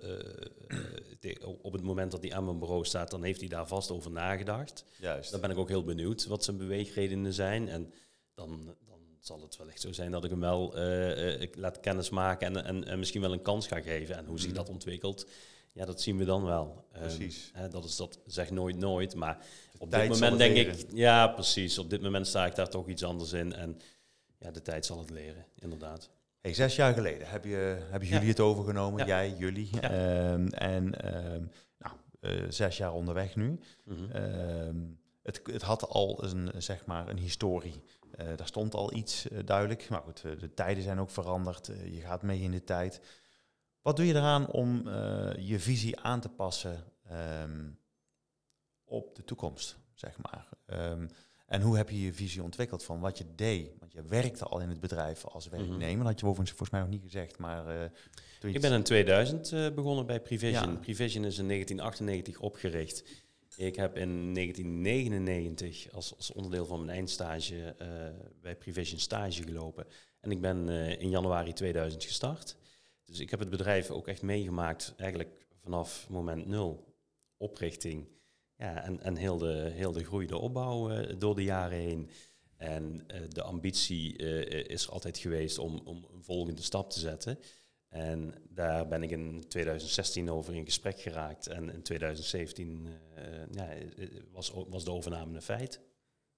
uh, 1.23 1.49
op 1.63 1.73
het 1.73 1.83
moment 1.83 2.11
dat 2.11 2.23
hij 2.23 2.35
aan 2.35 2.45
mijn 2.45 2.59
bureau 2.59 2.85
staat, 2.85 3.11
dan 3.11 3.23
heeft 3.23 3.41
hij 3.41 3.49
daar 3.49 3.67
vast 3.67 3.91
over 3.91 4.11
nagedacht. 4.11 4.85
Juist. 4.97 5.31
Dan 5.31 5.41
ben 5.41 5.51
ik 5.51 5.59
ook 5.59 5.69
heel 5.69 5.85
benieuwd 5.85 6.27
wat 6.27 6.45
zijn 6.45 6.57
beweegredenen 6.57 7.33
zijn. 7.33 7.69
En 7.69 7.93
dan, 8.35 8.75
dan 8.87 8.99
zal 9.21 9.43
het 9.43 9.57
wellicht 9.57 9.81
zo 9.81 9.93
zijn 9.93 10.11
dat 10.11 10.25
ik 10.25 10.31
hem 10.31 10.41
wel 10.41 10.79
ik 11.41 11.57
laat 11.57 11.81
kennis 11.81 12.11
maken 12.11 12.47
en, 12.47 12.65
en, 12.65 12.85
en, 12.85 12.99
misschien 12.99 13.21
wel 13.21 13.33
een 13.33 13.43
kans 13.43 13.67
ga 13.67 13.81
geven. 13.81 14.17
En 14.17 14.27
hoe 14.27 14.39
zich 14.39 14.49
mhm. 14.49 14.57
dat 14.57 14.69
ontwikkelt, 14.69 15.27
Ja, 15.73 15.85
dat 15.85 16.01
zien 16.01 16.19
we 16.19 16.25
dan 16.25 16.45
wel. 16.45 16.85
Ehm, 16.93 17.03
Precies. 17.03 17.51
hè, 17.53 17.69
dat 17.69 17.85
is 17.85 17.97
dat, 17.97 18.19
zeg 18.27 18.51
nooit 18.51 18.77
nooit, 18.77 19.15
maar 19.15 19.47
op 19.79 19.91
dit 19.91 20.09
moment 20.09 20.39
denk 20.39 20.55
leren. 20.55 20.79
ik, 20.79 20.87
ja 20.93 21.29
precies, 21.29 21.79
op 21.79 21.91
dit 21.91 22.03
moment 22.03 22.27
sta 22.27 22.47
ik 22.47 22.55
daar 22.55 22.71
toch 22.71 22.89
iets 22.89 23.05
anders 23.05 23.33
in 23.33 23.53
en 23.53 23.81
ja, 24.39 24.51
de 24.51 24.63
tijd 24.63 24.87
zal 24.87 24.99
het 24.99 25.11
leren, 25.11 25.47
inderdaad. 25.59 26.11
Hey, 26.41 26.55
zes 26.55 26.77
jaar 26.77 26.95
geleden 26.95 27.29
heb 27.29 27.45
je, 27.45 27.87
hebben 27.91 28.09
jullie 28.09 28.29
het 28.29 28.41
overgenomen, 28.41 29.07
jij, 29.07 29.35
jullie. 29.39 29.81
Ehm, 29.81 30.47
en 30.47 30.95
ehm, 31.01 31.45
nou, 31.79 31.97
eh, 32.21 32.51
zes 32.51 32.77
jaar 32.77 32.93
onderweg 32.93 33.37
nu. 33.37 33.61
Mhm. 33.85 34.11
Ehm, 34.11 34.77
het, 35.23 35.41
het 35.45 35.63
had 35.63 35.89
al 35.89 36.25
een, 36.25 36.63
zeg 36.63 36.87
maar, 36.87 37.09
een 37.09 37.19
historie. 37.19 37.83
Eh, 38.11 38.27
daar 38.37 38.47
stond 38.47 38.75
al 38.75 38.95
iets 38.95 39.29
eh, 39.29 39.39
duidelijk. 39.45 39.89
Maar 39.89 40.01
goed, 40.01 40.23
de 40.23 40.55
tijden 40.55 40.83
zijn 40.83 40.99
ook 40.99 41.11
veranderd. 41.11 41.67
Je 41.67 42.01
gaat 42.01 42.23
mee 42.23 42.41
in 42.41 42.51
de 42.51 42.65
tijd. 42.65 43.01
Wat 43.83 43.97
doe 43.97 44.07
je 44.07 44.15
eraan 44.15 44.47
om 44.47 44.89
je 45.39 45.57
visie 45.59 46.01
aan 46.01 46.21
te 46.21 46.29
passen 46.29 46.85
op 48.85 49.15
de 49.15 49.25
toekomst, 49.25 49.79
zeg 49.95 50.17
maar? 50.19 50.49
En 51.51 51.63
hoe 51.63 51.77
heb 51.77 51.91
je 51.91 52.01
je 52.01 52.13
visie 52.13 52.43
ontwikkeld 52.43 52.85
van 52.85 53.01
wat 53.01 53.19
je 53.19 53.25
deed? 53.35 53.71
Want 53.79 53.93
je 53.93 54.03
werkte 54.03 54.45
al 54.45 54.61
in 54.61 54.69
het 54.69 54.81
bedrijf 54.81 55.25
als 55.25 55.49
Mhm. 55.49 55.57
werknemer. 55.57 55.97
Dat 55.99 56.07
had 56.07 56.21
je 56.21 56.27
overigens 56.27 56.51
volgens 56.57 56.71
mij 56.71 56.81
nog 56.81 56.91
niet 56.91 57.03
gezegd, 57.03 57.39
maar... 57.39 57.67
eh, 57.83 57.91
toen 58.41 58.55
Ik 58.55 58.61
ben 58.61 58.73
in 58.73 58.83
2000 58.83 59.53
eh, 59.53 59.71
begonnen 59.75 60.07
bij 60.07 60.21
Prevision. 60.21 60.71
Ja. 60.71 60.77
Prevision 60.79 61.25
is 61.25 61.39
in 61.39 61.47
1998 61.49 62.39
opgericht. 62.41 63.05
Ik 63.57 63.77
heb 63.77 63.97
in 63.97 64.35
1999 64.35 65.93
als, 65.93 66.17
als 66.17 66.33
onderdeel 66.33 66.67
van 66.67 66.85
mijn 66.85 66.97
eindstage 66.97 67.75
eh, 67.79 67.89
bij 68.41 68.57
Prevision 68.57 68.99
stage 68.99 69.43
gelopen. 69.43 69.87
En 70.21 70.31
ik 70.31 70.41
ben 70.41 70.69
in 70.99 71.11
januari 71.11 71.53
2000 71.53 72.05
gestart. 72.05 72.57
Dus 73.05 73.19
ik 73.21 73.31
heb 73.31 73.41
het 73.41 73.51
bedrijf 73.51 73.91
ook 73.91 74.09
echt 74.09 74.23
meegemaakt, 74.23 74.95
eigenlijk 74.97 75.47
vanaf 75.63 76.07
moment 76.09 76.47
nul. 76.47 76.95
Oprichting 77.37 78.09
ja, 78.61 78.85
en, 78.85 79.01
en 79.01 79.17
heel, 79.17 79.39
de, 79.39 79.71
heel 79.73 79.93
de 79.93 80.05
groei, 80.05 80.27
de 80.27 80.39
opbouw 80.39 80.91
eh, 80.91 81.15
door 81.19 81.35
de 81.35 81.45
jaren 81.45 81.79
heen. 81.79 82.11
En 82.57 83.05
eh, 83.07 83.21
de 83.29 83.43
ambitie 83.43 84.17
eh, 84.17 84.65
is 84.69 84.91
altijd 84.91 85.19
geweest 85.19 85.59
om, 85.59 85.81
om 85.85 86.07
een 86.15 86.25
volgende 86.25 86.63
stap 86.63 86.91
te 86.91 87.01
zetten. 87.01 87.39
En 87.89 88.35
daar 88.49 88.89
ben 88.89 89.03
ik 89.03 89.11
in 89.11 89.45
2016 89.49 90.31
over 90.31 90.55
in 90.55 90.65
gesprek 90.65 91.01
geraakt. 91.01 91.47
En 91.47 91.73
in 91.73 91.83
2017 91.83 92.89
eh, 93.15 93.25
ja, 93.51 93.69
was, 94.33 94.53
was 94.69 94.85
de 94.85 94.91
overname 94.91 95.35
een 95.35 95.43
feit. 95.43 95.81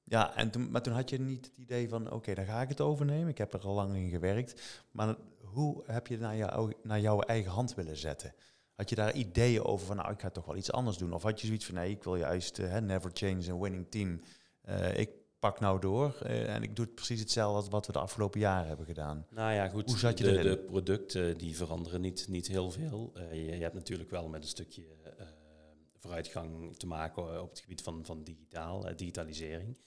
Ja, 0.04 0.36
en 0.36 0.50
toen, 0.50 0.70
maar 0.70 0.82
toen 0.82 0.92
had 0.92 1.10
je 1.10 1.20
niet 1.20 1.46
het 1.46 1.56
idee 1.56 1.88
van, 1.88 2.12
oké, 2.12 2.34
dan 2.34 2.44
ga 2.44 2.62
ik 2.62 2.68
het 2.68 2.80
overnemen. 2.80 3.28
Ik 3.28 3.38
heb 3.38 3.52
er 3.52 3.66
al 3.66 3.74
lang 3.74 3.96
in 3.96 4.10
gewerkt. 4.10 4.80
Maar 4.90 5.16
hoe 5.40 5.82
heb 5.86 6.06
je 6.06 6.14
het 6.14 6.22
naar, 6.22 6.36
jou, 6.36 6.72
naar 6.82 7.00
jouw 7.00 7.20
eigen 7.20 7.50
hand 7.50 7.74
willen 7.74 7.96
zetten? 7.96 8.34
Had 8.74 8.88
je 8.88 8.94
daar 8.94 9.14
ideeën 9.14 9.64
over 9.64 9.86
van, 9.86 9.96
nou, 9.96 10.12
ik 10.12 10.20
ga 10.20 10.30
toch 10.30 10.44
wel 10.44 10.56
iets 10.56 10.72
anders 10.72 10.96
doen? 10.96 11.12
Of 11.12 11.22
had 11.22 11.40
je 11.40 11.46
zoiets 11.46 11.66
van, 11.66 11.74
nee, 11.74 11.90
ik 11.90 12.04
wil 12.04 12.16
juist 12.16 12.56
hè, 12.56 12.80
never 12.80 13.10
change 13.14 13.50
a 13.50 13.56
winning 13.58 13.86
team. 13.90 14.20
Eh, 14.62 14.98
ik 14.98 15.10
pak 15.38 15.60
nou 15.60 15.80
door 15.80 16.16
eh, 16.22 16.54
en 16.54 16.62
ik 16.62 16.76
doe 16.76 16.84
het 16.84 16.94
precies 16.94 17.20
hetzelfde 17.20 17.56
als 17.56 17.68
wat 17.68 17.86
we 17.86 17.92
de 17.92 17.98
afgelopen 17.98 18.40
jaren 18.40 18.68
hebben 18.68 18.86
gedaan. 18.86 19.26
Nou 19.30 19.52
ja, 19.52 19.68
goed. 19.68 19.86
Hoe 19.90 19.98
zat 19.98 20.18
je 20.18 20.24
de, 20.24 20.30
erin? 20.30 20.50
de 20.50 20.58
producten 20.58 21.38
die 21.38 21.56
veranderen 21.56 22.00
niet, 22.00 22.28
niet 22.28 22.46
heel 22.46 22.70
veel. 22.70 23.12
Je, 23.32 23.52
hebt 23.60 23.74
natuurlijk 23.74 24.10
wel 24.10 24.28
met 24.28 24.42
een 24.42 24.48
stukje 24.48 24.82
vooruitgang 26.02 26.76
te 26.76 26.86
maken 26.86 27.42
op 27.42 27.50
het 27.50 27.60
gebied 27.60 27.82
van, 27.82 28.04
van 28.04 28.24
digitaal, 28.24 28.88
eh, 28.88 28.96
digitalisering. 28.96 29.78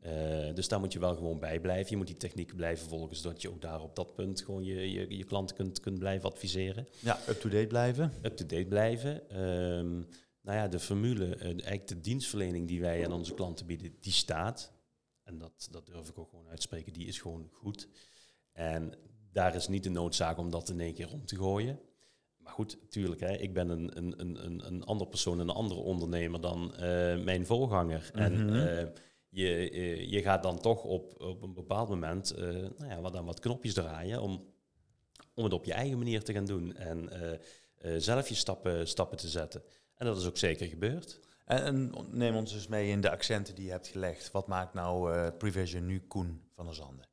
Eh, 0.00 0.54
dus 0.54 0.68
daar 0.68 0.80
moet 0.80 0.92
je 0.92 0.98
wel 0.98 1.14
gewoon 1.14 1.38
bij 1.38 1.60
blijven. 1.60 1.90
Je 1.90 1.96
moet 1.96 2.06
die 2.06 2.16
techniek 2.16 2.56
blijven 2.56 2.88
volgen, 2.88 3.16
zodat 3.16 3.42
je 3.42 3.50
ook 3.50 3.60
daar 3.60 3.80
op 3.80 3.96
dat 3.96 4.14
punt 4.14 4.42
gewoon 4.42 4.64
je, 4.64 4.90
je, 4.90 5.16
je 5.16 5.24
klanten 5.24 5.56
kunt, 5.56 5.80
kunt 5.80 5.98
blijven 5.98 6.28
adviseren. 6.28 6.86
Ja, 7.00 7.18
up-to-date 7.28 7.66
blijven. 7.66 8.12
Up-to-date 8.22 8.66
blijven. 8.66 9.30
Ehm, 9.30 9.94
nou 10.40 10.58
ja, 10.58 10.68
de 10.68 10.78
formule, 10.78 11.36
eh, 11.36 11.46
eigenlijk 11.46 11.86
de 11.86 12.00
dienstverlening 12.00 12.68
die 12.68 12.80
wij 12.80 13.04
aan 13.04 13.12
onze 13.12 13.34
klanten 13.34 13.66
bieden, 13.66 13.96
die 14.00 14.12
staat. 14.12 14.72
En 15.22 15.38
dat, 15.38 15.68
dat 15.70 15.86
durf 15.86 16.08
ik 16.08 16.18
ook 16.18 16.30
gewoon 16.30 16.48
uitspreken, 16.48 16.92
die 16.92 17.06
is 17.06 17.20
gewoon 17.20 17.48
goed. 17.52 17.88
En 18.52 18.94
daar 19.32 19.54
is 19.54 19.68
niet 19.68 19.82
de 19.82 19.90
noodzaak 19.90 20.38
om 20.38 20.50
dat 20.50 20.68
in 20.68 20.80
één 20.80 20.94
keer 20.94 21.12
om 21.12 21.26
te 21.26 21.36
gooien. 21.36 21.80
Maar 22.46 22.54
goed, 22.54 22.78
tuurlijk, 22.90 23.20
hè, 23.20 23.32
ik 23.36 23.52
ben 23.52 23.68
een, 23.68 23.96
een, 23.98 24.20
een, 24.20 24.44
een, 24.44 24.66
een 24.66 24.84
ander 24.84 25.06
persoon, 25.06 25.38
een 25.38 25.50
andere 25.50 25.80
ondernemer 25.80 26.40
dan 26.40 26.74
eh, 26.74 27.18
mijn 27.24 27.46
voorganger. 27.46 28.10
En 28.14 28.44
Mhm. 28.46 28.54
eh, 28.54 28.86
je, 29.28 29.70
eh, 29.70 30.10
je 30.10 30.22
gaat 30.22 30.42
dan 30.42 30.60
toch 30.60 30.84
op, 30.84 31.20
op 31.22 31.42
een 31.42 31.52
bepaald 31.54 31.88
moment 31.88 32.36
nou 32.36 32.88
ja, 32.88 33.00
wat 33.00 33.16
aan 33.16 33.24
wat 33.24 33.40
knopjes 33.40 33.74
draaien 33.74 34.20
om, 34.22 34.44
om 35.34 35.44
het 35.44 35.52
op 35.52 35.64
je 35.64 35.72
eigen 35.72 35.98
manier 35.98 36.22
te 36.22 36.32
gaan 36.32 36.46
doen. 36.46 36.76
En 36.76 37.10
zelf 37.96 38.28
je 38.28 38.34
stappen, 38.34 38.88
stappen 38.88 39.18
te 39.18 39.28
zetten. 39.28 39.62
En 39.94 40.06
dat 40.06 40.16
is 40.16 40.26
ook 40.26 40.36
zeker 40.38 40.66
gebeurd. 40.66 41.20
En, 41.44 41.62
en 41.64 41.92
neem 42.10 42.36
ons 42.36 42.52
dus 42.52 42.66
mee 42.66 42.90
in 42.90 43.00
de 43.00 43.10
accenten 43.10 43.54
die 43.54 43.64
je 43.64 43.70
hebt 43.70 43.86
gelegd. 43.88 44.30
Wat 44.30 44.46
maakt 44.46 44.74
nou 44.74 45.30
Prevision 45.30 45.86
nu 45.86 46.00
Koen 46.00 46.42
van 46.54 46.64
der 46.64 46.74
Zanden? 46.74 47.06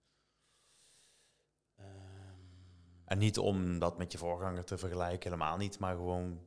En 3.06 3.18
niet 3.18 3.38
om 3.38 3.80
dat 3.80 3.98
met 3.98 4.12
je 4.12 4.18
voorganger 4.18 4.64
te 4.64 4.78
vergelijken, 4.78 5.32
helemaal 5.32 5.58
niet, 5.58 5.80
maar 5.80 5.96
gewoon 5.96 6.40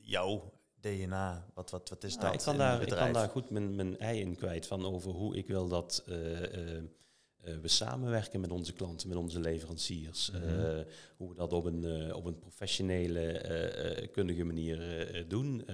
jouw 0.00 0.52
DNA. 0.84 1.46
Wat, 1.54 1.70
wat, 1.70 1.88
wat 1.88 2.04
is 2.04 2.16
Nou, 2.16 2.26
dat? 2.26 2.34
ik, 2.34 2.40
kan 2.40 2.52
in 2.52 2.58
daar, 2.58 2.82
ik 2.82 2.88
kan 2.88 3.12
daar 3.12 3.28
goed 3.28 3.50
mijn, 3.50 3.74
mijn 3.74 3.98
ei 3.98 4.20
in 4.20 4.36
kwijt 4.36 4.66
van 4.66 4.86
over 4.86 5.10
hoe 5.10 5.36
ik 5.36 5.46
wil 5.46 5.68
dat 5.68 6.02
eh, 6.06 6.42
eh, 6.42 6.76
eh, 6.76 7.58
we 7.60 7.68
samenwerken 7.68 8.40
met 8.40 8.50
onze 8.50 8.72
klanten, 8.72 9.08
met 9.08 9.16
onze 9.16 9.40
leveranciers. 9.40 10.30
Mhm. 10.30 10.84
Hoe 11.16 11.28
we 11.28 11.34
dat 11.34 11.52
op 11.52 11.64
een, 11.64 12.14
op 12.14 12.24
een 12.24 12.38
professionele, 12.38 14.08
kundige 14.12 14.44
manier 14.44 15.24
doen. 15.28 15.64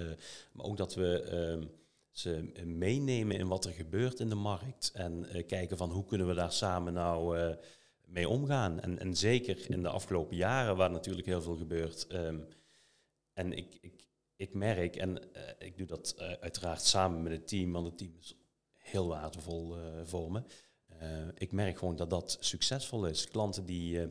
Maar 0.52 0.66
ook 0.66 0.76
dat 0.76 0.94
we 0.94 1.22
ehm, 1.22 1.66
ze 2.10 2.52
meenemen 2.64 3.36
in 3.36 3.48
wat 3.48 3.64
er 3.64 3.72
gebeurt 3.72 4.20
in 4.20 4.28
de 4.28 4.34
markt. 4.34 4.90
En 4.94 5.26
kijken 5.46 5.76
van 5.76 5.90
hoe 5.90 6.04
kunnen 6.04 6.26
we 6.26 6.34
daar 6.34 6.52
samen 6.52 6.92
nou 6.92 7.38
mee 8.10 8.28
omgaan. 8.28 8.80
En, 8.80 8.98
en 8.98 9.16
zeker 9.16 9.70
in 9.70 9.82
de 9.82 9.88
afgelopen 9.88 10.36
jaren, 10.36 10.76
waar 10.76 10.90
natuurlijk 10.90 11.26
heel 11.26 11.42
veel 11.42 11.56
gebeurt. 11.56 12.06
ehm, 12.06 12.40
en 13.32 13.52
ik, 13.52 13.78
ik, 13.80 14.08
ik 14.36 14.54
merk, 14.54 14.96
en 14.96 15.34
eh, 15.34 15.42
ik 15.66 15.76
doe 15.76 15.86
dat 15.86 16.14
eh, 16.18 16.32
uiteraard 16.32 16.82
samen 16.82 17.22
met 17.22 17.32
het 17.32 17.48
team, 17.48 17.72
want 17.72 17.86
het 17.86 17.98
team 17.98 18.14
is 18.18 18.36
heel 18.74 19.08
waardevol 19.08 19.76
eh, 19.76 19.82
voor 20.04 20.32
me. 20.32 20.42
Ik 21.34 21.52
merk 21.52 21.78
gewoon 21.78 21.96
dat 21.96 22.10
dat 22.10 22.36
succesvol 22.40 23.06
is. 23.06 23.28
Klanten 23.28 23.64
die 23.64 24.08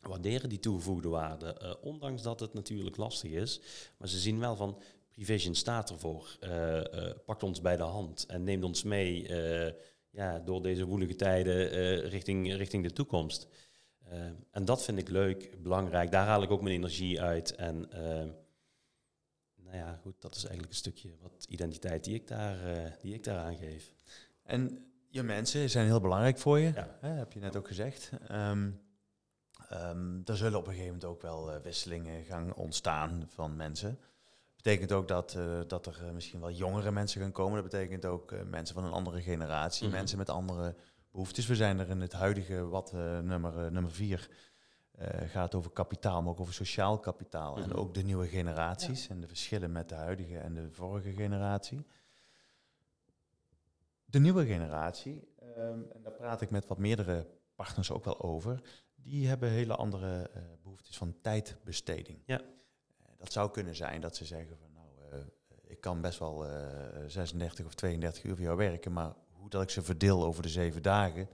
waarderen 0.00 0.48
die 0.48 0.58
toegevoegde 0.58 1.08
waarde, 1.08 1.78
ondanks 1.80 2.22
dat 2.22 2.40
het 2.40 2.54
natuurlijk 2.54 2.96
lastig 2.96 3.30
is. 3.30 3.60
Maar 3.96 4.08
ze 4.08 4.18
zien 4.18 4.38
wel 4.38 4.56
van, 4.56 4.80
Prevision 5.10 5.54
staat 5.54 5.90
ervoor. 5.90 6.38
Pakt 7.26 7.42
ons 7.42 7.60
bij 7.60 7.76
de 7.76 7.82
hand 7.82 8.26
en 8.26 8.44
neemt 8.44 8.64
ons 8.64 8.82
mee 8.82 9.26
ja, 10.12 10.38
door 10.38 10.62
deze 10.62 10.84
woelige 10.84 11.14
tijden 11.14 11.70
eh, 11.70 12.08
richting, 12.08 12.54
richting 12.54 12.82
de 12.84 12.92
toekomst. 12.92 13.48
Eh, 14.08 14.18
en 14.50 14.64
dat 14.64 14.84
vind 14.84 14.98
ik 14.98 15.08
leuk, 15.08 15.62
belangrijk. 15.62 16.10
Daar 16.10 16.26
haal 16.26 16.42
ik 16.42 16.50
ook 16.50 16.62
mijn 16.62 16.74
energie 16.74 17.20
uit. 17.20 17.54
En 17.54 17.90
eh, 17.92 18.24
nou 19.56 19.76
ja, 19.76 19.98
goed, 20.02 20.20
dat 20.20 20.34
is 20.34 20.40
eigenlijk 20.42 20.72
een 20.72 20.78
stukje 20.78 21.10
wat 21.20 21.46
identiteit 21.48 22.04
die 22.04 22.14
ik 22.14 22.26
daar, 22.28 22.56
die 23.00 23.14
ik 23.14 23.24
daar 23.24 23.38
aangeef. 23.38 23.92
En 24.42 24.86
je 25.08 25.22
mensen 25.22 25.70
zijn 25.70 25.86
heel 25.86 26.00
belangrijk 26.00 26.38
voor 26.38 26.58
je, 26.58 26.72
Ja. 26.74 26.96
hè, 27.00 27.08
heb 27.08 27.32
je 27.32 27.40
net 27.40 27.56
ook 27.56 27.66
gezegd. 27.66 28.10
Ehm, 28.28 28.70
er 30.24 30.36
zullen 30.36 30.58
op 30.58 30.66
een 30.66 30.72
gegeven 30.72 30.94
moment 30.94 31.04
ook 31.04 31.22
wel 31.22 31.60
wisselingen 31.62 32.24
gaan 32.24 32.54
ontstaan 32.54 33.24
van 33.28 33.56
mensen. 33.56 33.98
Betekent 34.62 34.92
ook 34.92 35.08
dat, 35.08 35.34
eh, 35.34 35.60
dat 35.66 35.86
er 35.86 36.04
eh, 36.06 36.10
misschien 36.12 36.40
wel 36.40 36.50
jongere 36.50 36.90
mensen 36.90 37.20
gaan 37.20 37.32
komen. 37.32 37.62
Dat 37.62 37.70
betekent 37.70 38.04
ook 38.06 38.32
eh, 38.32 38.42
mensen 38.42 38.74
van 38.74 38.84
een 38.84 38.92
andere 38.92 39.22
generatie, 39.22 39.86
Mhm. 39.86 39.96
mensen 39.96 40.18
met 40.18 40.30
andere 40.30 40.74
behoeftes. 41.10 41.46
We 41.46 41.54
zijn 41.56 41.78
er 41.78 41.88
in 41.88 42.00
het 42.00 42.12
huidige 42.12 42.68
wat 42.68 42.92
nummer, 42.92 43.72
nummer 43.72 43.90
vier 43.92 44.28
gaat 45.26 45.54
over 45.54 45.70
kapitaal, 45.70 46.22
maar 46.22 46.30
ook 46.30 46.40
over 46.40 46.54
sociaal 46.54 46.98
kapitaal. 46.98 47.56
En 47.56 47.68
Mhm. 47.68 47.78
ook 47.78 47.94
de 47.94 48.02
nieuwe 48.02 48.26
generaties 48.28 49.08
en 49.08 49.20
de 49.20 49.26
verschillen 49.28 49.72
met 49.72 49.88
de 49.88 49.94
huidige 49.94 50.38
en 50.38 50.54
de 50.54 50.70
vorige 50.72 51.12
generatie. 51.12 51.86
De 54.04 54.18
nieuwe 54.18 54.46
generatie, 54.46 55.28
ehm, 55.38 55.80
en 55.92 56.02
daar 56.02 56.12
praat 56.12 56.40
ik 56.40 56.50
met 56.50 56.66
wat 56.66 56.78
meerdere 56.78 57.26
partners 57.54 57.90
ook 57.90 58.04
wel 58.04 58.20
over, 58.22 58.60
die 58.94 59.28
hebben 59.28 59.48
hele 59.50 59.74
andere 59.76 60.28
eh, 60.34 60.42
behoeftes 60.62 60.96
van 60.96 61.20
tijdbesteding. 61.20 62.22
Ja. 62.26 62.40
Eh, 63.22 63.28
dat 63.28 63.32
zou 63.32 63.50
kunnen 63.50 63.76
zijn 63.76 64.00
dat 64.00 64.16
ze 64.16 64.24
zeggen 64.24 64.56
van 64.58 64.72
nou, 64.72 64.86
eh, 65.12 65.26
ik 65.70 65.80
kan 65.80 66.00
best 66.00 66.18
wel 66.18 66.46
eh 66.46 67.04
36 67.06 67.66
of 67.66 67.74
32 67.74 68.24
uur 68.24 68.34
voor 68.34 68.44
jou 68.44 68.56
werken, 68.56 68.92
maar 68.92 69.14
hoe 69.30 69.50
dat 69.50 69.62
ik 69.62 69.70
ze 69.70 69.82
verdeel 69.82 70.24
over 70.24 70.42
de 70.42 70.48
zeven 70.48 70.82
dagen, 70.82 71.28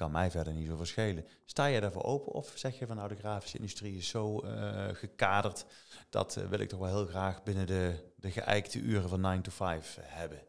kan 0.00 0.10
mij 0.10 0.30
verder 0.30 0.52
niet 0.52 0.66
zo 0.66 0.76
verschillen. 0.76 1.26
Sta 1.44 1.70
jij 1.70 1.80
daarvoor 1.80 2.04
open 2.04 2.32
of 2.32 2.52
zeg 2.54 2.78
je 2.78 2.86
van 2.86 2.96
nou 2.96 3.08
de 3.08 3.16
grafische 3.16 3.56
industrie 3.56 3.96
is 3.96 4.08
zo 4.08 4.38
eh, 4.40 4.88
gekaderd, 4.94 5.66
dat 6.10 6.36
eh, 6.36 6.48
wil 6.48 6.58
ik 6.58 6.68
toch 6.68 6.78
wel 6.78 6.88
heel 6.88 7.06
graag 7.06 7.42
binnen 7.42 7.66
de, 7.66 8.12
de 8.16 8.30
geëikte 8.30 8.78
uren 8.78 9.08
van 9.08 9.20
9 9.20 9.42
to 9.42 9.50
5 9.50 9.98
hebben? 10.02 10.42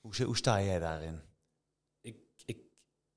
Hoe, 0.00 0.24
hoe 0.24 0.36
sta 0.36 0.62
jij 0.62 0.78
daarin? 0.78 1.20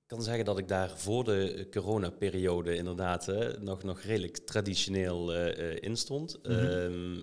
Kan 0.07 0.23
zeggen 0.23 0.45
dat 0.45 0.57
ik 0.57 0.67
daar 0.67 0.97
voor 0.97 1.23
de 1.23 1.67
coronaperiode 1.71 2.75
inderdaad 2.75 3.25
hè, 3.25 3.59
nog, 3.59 3.83
nog 3.83 4.01
redelijk 4.01 4.37
traditioneel 4.37 5.35
uh, 5.35 5.75
in 5.79 5.97
stond. 5.97 6.39
Mhm. 6.43 6.51
Ehm, 6.51 7.21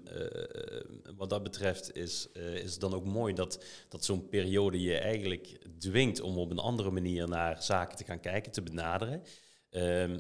wat 1.16 1.30
dat 1.30 1.42
betreft 1.42 1.96
is, 1.96 2.28
is 2.32 2.70
het 2.70 2.80
dan 2.80 2.94
ook 2.94 3.04
mooi 3.04 3.34
dat, 3.34 3.64
dat 3.88 4.04
zo'n 4.04 4.28
periode 4.28 4.80
je 4.80 4.98
eigenlijk 4.98 5.66
dwingt 5.78 6.20
om 6.20 6.38
op 6.38 6.50
een 6.50 6.58
andere 6.58 6.90
manier 6.90 7.28
naar 7.28 7.62
zaken 7.62 7.96
te 7.96 8.04
gaan 8.04 8.20
kijken, 8.20 8.52
te 8.52 8.62
benaderen. 8.62 9.22
Ehm, 9.70 10.18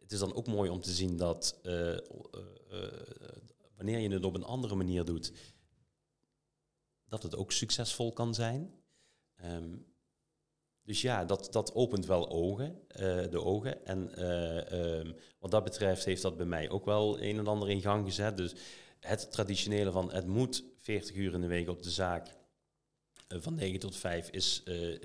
het 0.00 0.12
is 0.12 0.18
dan 0.18 0.34
ook 0.34 0.46
mooi 0.46 0.70
om 0.70 0.80
te 0.80 0.92
zien 0.92 1.16
dat 1.16 1.60
wanneer 3.76 3.98
je 3.98 4.10
het 4.10 4.24
op 4.24 4.34
een 4.34 4.44
andere 4.44 4.74
manier 4.74 5.04
doet, 5.04 5.32
dat 7.04 7.22
het 7.22 7.36
ook 7.36 7.52
succesvol 7.52 8.12
kan 8.12 8.34
zijn. 8.34 8.70
Ehm, 9.34 9.76
dus 10.90 11.00
ja, 11.00 11.24
dat, 11.24 11.48
dat 11.50 11.74
opent 11.74 12.06
wel 12.06 12.30
ogen, 12.30 12.78
uh, 12.92 12.98
de 13.30 13.42
ogen. 13.42 13.86
En 13.86 14.10
uh, 14.18 15.12
wat 15.38 15.50
dat 15.50 15.64
betreft 15.64 16.04
heeft 16.04 16.22
dat 16.22 16.36
bij 16.36 16.46
mij 16.46 16.70
ook 16.70 16.84
wel 16.84 17.20
een 17.22 17.38
en 17.38 17.46
ander 17.46 17.70
in 17.70 17.80
gang 17.80 18.04
gezet. 18.04 18.36
Dus 18.36 18.52
het 19.00 19.32
traditionele 19.32 19.90
van 19.90 20.12
het 20.12 20.26
moet 20.26 20.64
40 20.76 21.16
uur 21.16 21.34
in 21.34 21.40
de 21.40 21.46
week 21.46 21.68
op 21.68 21.82
de 21.82 21.90
zaak 21.90 22.26
uh, 23.28 23.38
van 23.40 23.54
9 23.54 23.80
tot 23.80 23.96
5 23.96 24.30
is 24.30 24.62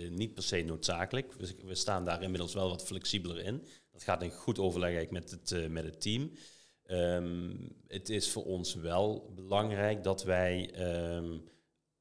niet 0.09 0.33
per 0.33 0.43
se 0.43 0.61
noodzakelijk. 0.61 1.33
We, 1.33 1.55
we, 1.65 1.75
staan 1.75 2.05
daar 2.05 2.23
inmiddels 2.23 2.53
wel 2.53 2.69
wat 2.69 2.83
flexibeler 2.83 3.39
in. 3.39 3.67
Dat 3.91 4.03
gaat 4.03 4.21
in 4.21 4.31
goed 4.31 4.59
overleg 4.59 5.09
met 5.09 5.31
het, 5.31 5.69
met 5.69 5.83
het 5.83 6.01
team. 6.01 6.31
Um, 6.87 7.75
het 7.87 8.09
is 8.09 8.29
voor 8.29 8.45
ons 8.45 8.73
wel 8.73 9.31
belangrijk 9.35 10.03
dat 10.03 10.23
wij 10.23 10.71
um, 11.15 11.43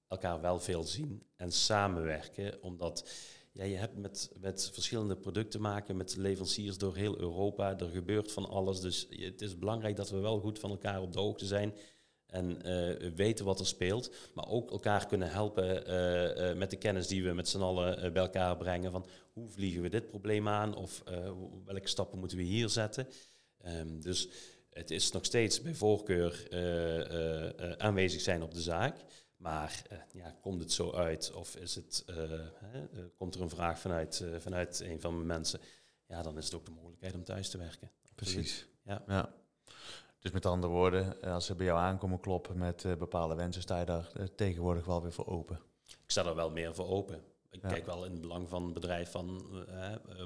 elkaar 0.09 0.41
wel 0.41 0.61
veel 0.61 0.83
zien 0.83 1.23
en 1.37 1.53
samenwerken, 1.53 2.63
omdat 2.63 3.09
ja, 3.55 3.65
je 3.65 3.77
hebt 3.77 3.97
met, 3.97 4.31
met 4.41 4.71
verschillende 4.73 5.17
producten 5.17 5.51
te 5.51 5.61
maken, 5.61 5.97
met 5.97 6.17
leveranciers 6.17 6.79
door 6.79 6.97
heel 6.97 7.19
Europa. 7.19 7.79
Er 7.79 7.89
gebeurt 7.89 8.33
van 8.33 8.49
alles. 8.49 8.81
Dus 8.81 9.07
het 9.11 9.41
is 9.41 9.59
belangrijk 9.59 9.97
dat 9.97 10.11
we 10.11 10.19
wel 10.19 10.41
goed 10.41 10.59
van 10.59 10.71
elkaar 10.71 11.01
op 11.01 11.13
de 11.13 11.21
hoogte 11.21 11.47
zijn. 11.47 11.75
En 12.27 12.59
uh, 12.67 13.11
weten 13.11 13.45
wat 13.45 13.61
er 13.61 13.67
speelt. 13.67 14.15
Maar 14.35 14.49
ook 14.49 14.71
elkaar 14.71 15.07
kunnen 15.07 15.31
helpen 15.31 15.89
uh, 15.89 16.51
uh, 16.51 16.57
met 16.57 16.71
de 16.71 16.77
kennis 16.77 17.07
die 17.07 17.25
we 17.25 17.33
met 17.33 17.49
z'n 17.49 17.61
allen 17.61 18.13
bij 18.13 18.23
elkaar 18.23 18.57
brengen. 18.57 18.91
Van 18.91 19.07
hoe 19.33 19.49
vliegen 19.49 19.83
we 19.83 19.89
dit 19.89 20.09
probleem 20.09 20.49
aan? 20.49 20.77
Of 20.77 21.03
welke 21.65 21.89
stappen 21.89 22.19
moeten 22.19 22.39
we 22.39 22.45
hier 22.45 22.69
zetten? 22.69 23.07
Um, 23.67 24.01
dus 24.01 24.29
het 24.71 24.91
is 24.91 25.11
nog 25.11 25.25
steeds 25.25 25.63
bij 25.63 25.75
voorkeur 25.75 26.47
aanwezig 27.79 28.21
zijn 28.21 28.43
op 28.43 28.55
de 28.55 28.63
zaak. 28.63 28.97
Maar 29.45 29.83
uh, 29.93 29.99
ja, 30.13 30.35
komt 30.41 30.61
het 30.61 30.73
zo 30.73 30.93
uit 30.93 31.33
of 31.33 31.57
is 31.57 31.75
het, 31.75 32.03
hè, 32.07 32.81
uh, 32.81 33.05
komt 33.17 33.35
er 33.35 33.41
een 33.41 33.49
vraag 33.49 33.79
vanuit, 33.79 34.25
vanuit 34.39 34.81
een 34.81 35.01
van 35.01 35.15
mijn 35.15 35.27
mensen? 35.27 35.61
Ja, 36.07 36.23
dan 36.23 36.39
is 36.39 36.45
het 36.45 36.55
ook 36.55 36.65
de 36.65 36.71
mogelijkheid 36.71 37.15
om 37.15 37.25
thuis 37.25 37.51
te 37.51 37.59
werken. 37.59 37.91
Precies. 38.15 38.67
Ja. 38.83 39.03
ja. 39.07 39.35
Dus 40.19 40.31
met 40.31 40.47
andere 40.47 40.73
woorden, 40.73 41.21
als 41.21 41.47
ze 41.47 41.55
bij 41.55 41.67
jou 41.67 41.79
aankomen 41.79 42.21
kloppen 42.21 42.59
met 42.59 42.87
bepaalde 42.99 43.35
wensen, 43.35 43.63
sta 43.63 43.79
je 43.79 43.85
daar 43.85 44.13
tegenwoordig 44.37 44.85
wel 44.85 45.03
weer 45.03 45.13
voor 45.13 45.27
open? 45.27 45.61
Ik 45.87 46.11
sta 46.11 46.25
er 46.25 46.35
wel 46.35 46.51
meer 46.51 46.75
voor 46.75 46.89
open. 46.89 47.23
Ik 47.51 47.61
kijk 47.61 47.87
wel 47.87 48.05
in 48.05 48.13
het 48.13 48.21
belang 48.21 48.49
van 48.49 48.65
het 48.65 48.73
bedrijf 48.73 49.11
van, 49.11 49.43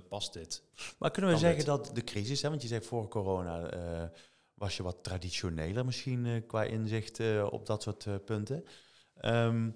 past 0.08 0.32
dit? 0.32 0.62
Maar 0.98 1.10
kunnen 1.10 1.30
we 1.30 1.38
zeggen 1.38 1.64
dat 1.64 1.90
de 1.94 2.04
crisis, 2.04 2.42
hè, 2.42 2.48
want 2.48 2.62
je 2.62 2.68
zegt 2.68 2.86
voor 2.86 3.08
corona 3.08 3.70
was 4.54 4.76
je 4.76 4.82
wat 4.82 5.02
traditioneler 5.02 5.84
misschien 5.84 6.44
qua 6.46 6.62
inzicht 6.62 7.20
op 7.50 7.66
dat 7.66 7.82
soort 7.82 8.24
punten. 8.24 8.64
Um, 9.24 9.74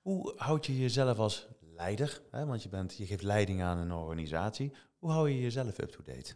hoe 0.00 0.32
houd 0.36 0.66
je 0.66 0.78
jezelf 0.78 1.18
als 1.18 1.46
leider, 1.60 2.22
hè, 2.30 2.46
want 2.46 2.62
je, 2.62 2.68
bent, 2.68 2.96
je 2.96 3.06
geeft 3.06 3.22
leiding 3.22 3.62
aan 3.62 3.78
een 3.78 3.92
organisatie, 3.92 4.72
hoe 4.98 5.10
hou 5.10 5.30
je 5.30 5.40
jezelf 5.40 5.78
up-to-date? 5.78 6.34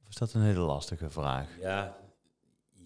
Of 0.00 0.08
is 0.08 0.14
dat 0.14 0.32
een 0.32 0.42
hele 0.42 0.60
lastige 0.60 1.10
vraag? 1.10 1.58
Ja, 1.60 1.98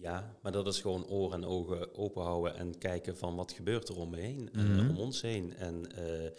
ja, 0.03 0.35
maar 0.41 0.51
dat 0.51 0.67
is 0.67 0.81
gewoon 0.81 1.05
oren 1.05 1.43
en 1.43 1.47
ogen 1.47 1.95
open 1.95 2.23
houden 2.23 2.55
en 2.55 2.77
kijken 2.77 3.17
van 3.17 3.35
wat 3.35 3.51
gebeurt 3.51 3.89
er 3.89 3.97
om 3.97 4.09
me 4.09 4.19
heen, 4.19 4.49
mm 4.53 4.65
-hmm. 4.65 4.89
om 4.89 4.97
ons 4.97 5.21
heen. 5.21 5.55
En 5.55 5.87
uh, 5.99 6.29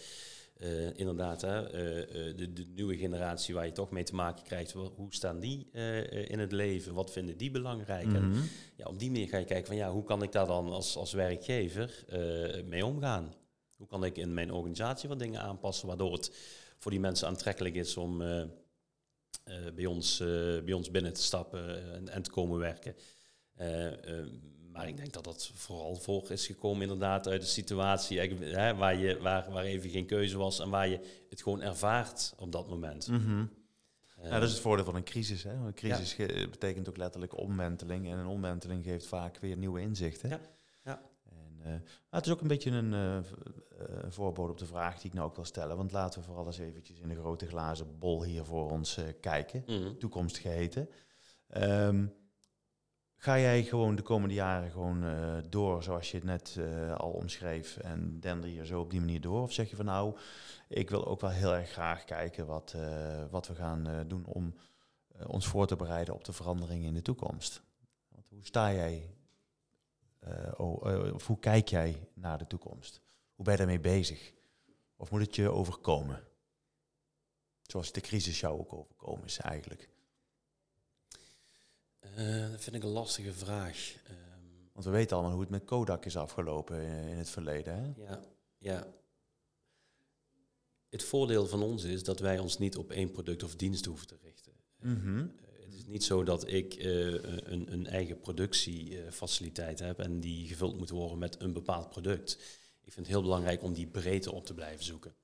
uh, 0.65 0.99
inderdaad, 0.99 1.41
hè, 1.41 1.63
uh, 1.63 2.37
de, 2.37 2.53
de, 2.53 2.67
nieuwe 2.75 2.97
generatie 2.97 3.55
waar 3.55 3.67
je 3.67 3.73
toch 3.73 3.91
mee 3.91 4.03
te 4.03 4.15
maken 4.15 4.45
krijgt, 4.45 4.73
hoe 4.73 5.07
staan 5.09 5.41
die 5.41 5.71
in 6.29 6.39
het 6.39 6.53
leven? 6.53 6.95
Wat 6.95 7.13
vinden 7.13 7.37
die 7.37 7.51
belangrijk? 7.51 8.13
En 8.13 8.29
mhm. 8.29 8.43
ja, 8.77 8.87
op 8.87 8.99
die 8.99 9.11
manier 9.11 9.29
ga 9.29 9.39
je 9.39 9.45
kijken 9.45 9.67
van 9.67 9.77
ja, 9.77 9.91
hoe 9.91 10.05
kan 10.05 10.23
ik 10.23 10.33
daar 10.33 10.47
dan 10.47 10.71
als, 10.71 10.97
als 10.97 11.13
werkgever 11.13 12.05
mee 12.65 12.87
omgaan? 12.87 13.35
Hoe 13.77 13.87
kan 13.87 14.05
ik 14.05 14.17
in 14.17 14.35
mijn 14.35 14.53
organisatie 14.53 15.09
wat 15.09 15.19
dingen 15.19 15.41
aanpassen 15.41 15.89
waardoor 15.89 16.13
het 16.13 16.33
voor 16.79 16.91
die 16.91 17.01
mensen 17.01 17.29
aantrekkelijk 17.29 17.75
is 17.75 17.97
om 17.97 18.19
bij, 19.75 19.87
ons, 19.87 20.17
bij 20.65 20.73
ons 20.73 20.91
binnen 20.91 21.13
te 21.13 21.23
stappen 21.23 21.93
en, 21.95 22.09
en 22.09 22.23
te 22.23 22.31
komen 22.31 22.59
werken? 22.59 22.95
Maar 24.73 24.89
ik 24.89 24.97
denk 24.97 25.13
dat 25.13 25.25
dat 25.25 25.51
vooral 25.55 25.97
voor 25.97 26.31
is 26.31 26.47
gekomen 26.47 26.83
inderdaad 26.83 27.29
uit 27.29 27.41
de 27.41 27.47
situatie 27.47 28.21
hè, 28.21 28.75
waar, 28.75 28.97
je, 28.97 29.19
waar, 29.19 29.51
waar 29.51 29.65
even 29.65 29.91
geen 29.91 30.07
keuze 30.07 30.39
was 30.39 30.61
en 30.61 30.71
waar 30.71 30.89
je 30.89 31.25
het 31.29 31.43
gewoon 31.43 31.63
ervaart 31.63 32.35
op 32.39 32.53
dat 32.53 32.69
moment. 32.69 33.09
Mm 33.09 33.51
ja, 34.23 34.39
dat 34.39 34.43
is 34.43 34.53
het 34.53 34.61
voordeel 34.61 34.85
van 34.85 34.95
een 34.95 35.05
crisis. 35.05 35.43
Hè? 35.43 35.53
Een 35.53 35.75
crisis 35.75 36.17
betekent 36.51 36.89
ook 36.89 36.97
letterlijk 36.97 37.39
omwenteling. 37.39 38.11
En 38.11 38.19
een 38.19 38.27
omwenteling 38.27 38.85
geeft 38.85 39.07
vaak 39.07 39.39
weer 39.39 39.57
nieuwe 39.57 39.81
inzichten. 39.81 40.29
Ja. 40.29 40.41
ja. 40.85 41.03
En, 41.31 41.61
uh, 41.67 41.73
het 42.11 42.27
is 42.27 42.33
ook 42.33 42.41
een 42.41 42.49
beetje 42.49 42.71
een 42.71 42.93
uh, 42.93 43.19
voorbode 44.09 44.53
op 44.53 44.59
de 44.59 44.67
vraag 44.67 44.97
die 44.97 45.07
ik 45.07 45.17
nou 45.17 45.29
ook 45.29 45.37
wil 45.37 45.45
stellen. 45.45 45.77
Want 45.77 45.93
laten 45.93 46.21
we 46.21 46.27
vooral 46.27 46.47
eens 46.47 46.59
eventjes 46.59 46.99
in 46.99 47.09
de 47.09 47.15
grote 47.17 47.47
glazen 47.47 47.99
bol 47.99 48.25
hier 48.25 48.45
voor 48.45 48.71
ons 48.71 48.99
kijken. 49.21 49.65
Mm 49.67 49.99
Toekomst 49.99 50.39
geheten. 50.39 50.89
Um, 51.57 52.13
Ga 53.25 53.39
jij 53.39 53.63
gewoon 53.63 53.95
de 53.95 54.03
komende 54.03 54.35
jaren 54.35 54.71
gewoon 54.71 55.05
uh, 55.05 55.37
door 55.49 55.83
zoals 55.83 56.11
je 56.11 56.17
het 56.17 56.27
net 56.27 56.57
uh, 56.59 56.95
al 56.95 57.11
omschreef 57.11 57.77
en 57.77 58.21
dender 58.21 58.51
je 58.51 58.67
zo 58.67 58.81
op 58.81 58.91
die 58.91 59.01
manier 59.01 59.21
door? 59.21 59.43
Of 59.43 59.53
zeg 59.53 59.71
je 59.71 59.77
van 59.77 59.85
nou, 59.85 60.17
ik 60.69 60.91
wil 60.91 61.07
ook 61.07 61.21
wel 61.21 61.31
heel 61.31 61.55
erg 61.55 61.71
graag 61.71 62.05
kijken 62.05 62.47
wat, 62.47 62.73
uh, 62.77 63.25
wat 63.31 63.47
we 63.47 63.55
gaan 63.55 64.05
doen 64.07 64.25
om 64.25 64.55
ons 65.27 65.47
voor 65.47 65.67
te 65.67 65.77
bereiden 65.77 66.15
op 66.15 66.25
de 66.25 66.33
veranderingen 66.33 66.87
in 66.87 66.95
de 66.95 67.03
toekomst? 67.03 67.63
Want 68.09 68.29
hoe 68.29 68.45
sta 68.45 68.73
jij, 68.73 69.15
of 71.13 71.27
hoe 71.27 71.39
kijk 71.39 71.69
jij 71.69 72.09
naar 72.15 72.39
de 72.39 72.47
toekomst? 72.47 73.01
Hoe 73.35 73.45
ben 73.45 73.53
je 73.53 73.59
daarmee 73.59 73.81
bezig? 73.81 74.33
Of 74.97 75.11
moet 75.11 75.21
het 75.21 75.35
je 75.35 75.51
overkomen? 75.51 76.23
Zoals 77.63 77.93
de 77.93 78.01
crisis 78.01 78.41
jou 78.41 78.59
ook 78.59 78.73
overkomen 78.73 79.25
is 79.25 79.39
eigenlijk. 79.39 79.93
Uh, 82.19 82.51
dat 82.51 82.63
vind 82.63 82.77
ik 82.77 82.83
een 82.83 82.89
lastige 82.89 83.33
vraag. 83.33 83.95
Um, 84.11 84.71
Want 84.73 84.85
we 84.85 84.91
weten 84.91 85.17
allemaal 85.17 85.33
hoe 85.33 85.43
het 85.43 85.51
met 85.51 85.65
Kodak 85.65 86.05
is 86.05 86.17
afgelopen 86.17 86.81
in, 86.83 87.17
het 87.17 87.31
verleden. 87.31 87.75
Hè? 87.75 88.03
Ja, 88.03 88.21
ja. 88.59 88.87
Het 90.89 91.03
voordeel 91.03 91.47
van 91.47 91.63
ons 91.63 91.85
is 91.85 92.05
dat 92.05 92.21
wij 92.21 92.39
ons 92.39 92.59
niet 92.59 92.77
op 92.77 92.91
één 92.91 93.11
product 93.11 93.43
of 93.43 93.57
dienst 93.57 93.85
hoeven 93.85 94.07
te 94.07 94.17
richten. 94.23 94.53
Mm 94.81 95.33
het 95.65 95.83
is 95.83 95.87
niet 95.87 96.05
zo 96.05 96.23
dat 96.23 96.49
ik 96.49 96.77
uh, 96.77 97.13
een, 97.23 97.73
een, 97.73 97.87
eigen 97.87 98.21
productiefaciliteit 98.21 99.79
heb 99.79 99.99
en 99.99 100.21
die 100.21 100.47
gevuld 100.47 100.79
moet 100.79 100.91
worden 100.91 101.19
met 101.19 101.41
een 101.41 101.53
bepaald 101.53 101.89
product. 101.91 102.33
Ik 102.83 102.93
vind 102.93 103.07
het 103.07 103.15
heel 103.15 103.23
belangrijk 103.23 103.63
om 103.63 103.73
die 103.73 103.87
breedte 103.87 104.33
op 104.33 104.47
te 104.47 104.55
blijven 104.55 104.85
zoeken. 104.85 105.15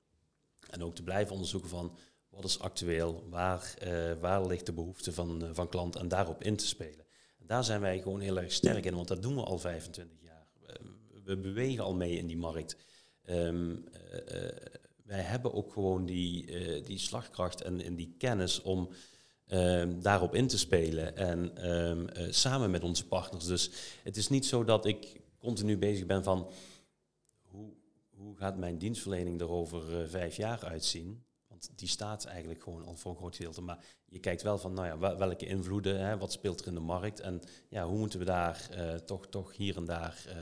En 0.69 0.83
ook 0.83 0.95
te 0.95 1.03
blijven 1.03 1.33
onderzoeken 1.33 1.69
van 1.69 1.97
wat 2.31 2.43
is 2.43 2.59
actueel? 2.59 3.23
Waar, 3.29 3.73
uh, 3.83 4.11
waar 4.19 4.47
ligt 4.47 4.65
de 4.65 4.73
behoefte 4.73 5.13
van, 5.13 5.43
uh, 5.43 5.49
van 5.53 5.69
klant? 5.69 5.95
En 5.95 6.07
daarop 6.07 6.43
in 6.43 6.55
te 6.55 6.67
spelen. 6.67 7.05
En 7.39 7.47
daar 7.47 7.63
zijn 7.63 7.81
wij 7.81 8.01
gewoon 8.01 8.19
heel 8.19 8.39
erg 8.39 8.51
sterk 8.51 8.85
in, 8.85 8.95
want 8.95 9.07
dat 9.07 9.21
doen 9.21 9.35
we 9.35 9.43
al 9.43 9.59
25 9.59 10.17
jaar. 10.21 10.47
we 11.23 11.37
bewegen 11.37 11.83
al 11.83 11.93
mee 11.93 12.17
in 12.17 12.27
die 12.27 12.37
markt. 12.37 12.77
Uh, 13.25 13.77
wij 15.03 15.21
hebben 15.21 15.53
ook 15.53 15.73
gewoon 15.73 16.05
die, 16.05 16.45
die 16.83 16.97
slagkracht 16.97 17.61
en, 17.61 17.81
en 17.81 17.95
die 17.95 18.15
kennis 18.17 18.61
om 18.61 18.89
um, 19.47 20.01
daarop 20.01 20.35
in 20.35 20.47
te 20.47 20.57
spelen. 20.57 21.17
En 21.17 21.71
um, 21.71 22.07
samen 22.29 22.71
met 22.71 22.83
onze 22.83 23.07
partners. 23.07 23.45
Dus 23.45 23.71
het 24.03 24.17
is 24.17 24.27
niet 24.27 24.45
zo 24.45 24.63
dat 24.63 24.85
ik 24.85 25.21
continu 25.37 25.77
bezig 25.77 26.05
ben 26.05 26.23
van 26.23 26.51
hoe, 27.41 27.73
hoe 28.09 28.37
gaat 28.37 28.57
mijn 28.57 28.77
dienstverlening 28.77 29.41
er 29.41 29.49
over 29.49 30.09
vijf 30.09 30.35
jaar 30.35 30.65
uitzien? 30.65 31.23
Die 31.75 31.87
staat 31.87 32.25
eigenlijk 32.25 32.63
gewoon 32.63 32.85
al 32.85 32.95
voor 32.95 33.11
een 33.11 33.17
groot 33.17 33.35
gedeelte. 33.35 33.61
Maar 33.61 33.85
je 34.05 34.19
kijkt 34.19 34.41
wel 34.41 34.57
van, 34.57 34.73
nou 34.73 34.87
ja, 34.87 35.17
welke 35.17 35.45
invloeden, 35.45 35.99
hè, 35.99 36.17
wat 36.17 36.31
speelt 36.31 36.61
er 36.61 36.67
in 36.67 36.73
de 36.73 36.79
markt 36.79 37.19
en 37.19 37.41
ja, 37.69 37.85
hoe 37.87 37.97
moeten 37.97 38.19
we 38.19 38.25
daar 38.25 38.69
uh, 38.71 38.93
toch, 38.93 39.27
toch 39.27 39.55
hier 39.55 39.77
en 39.77 39.85
daar 39.85 40.23
uh, 40.27 40.33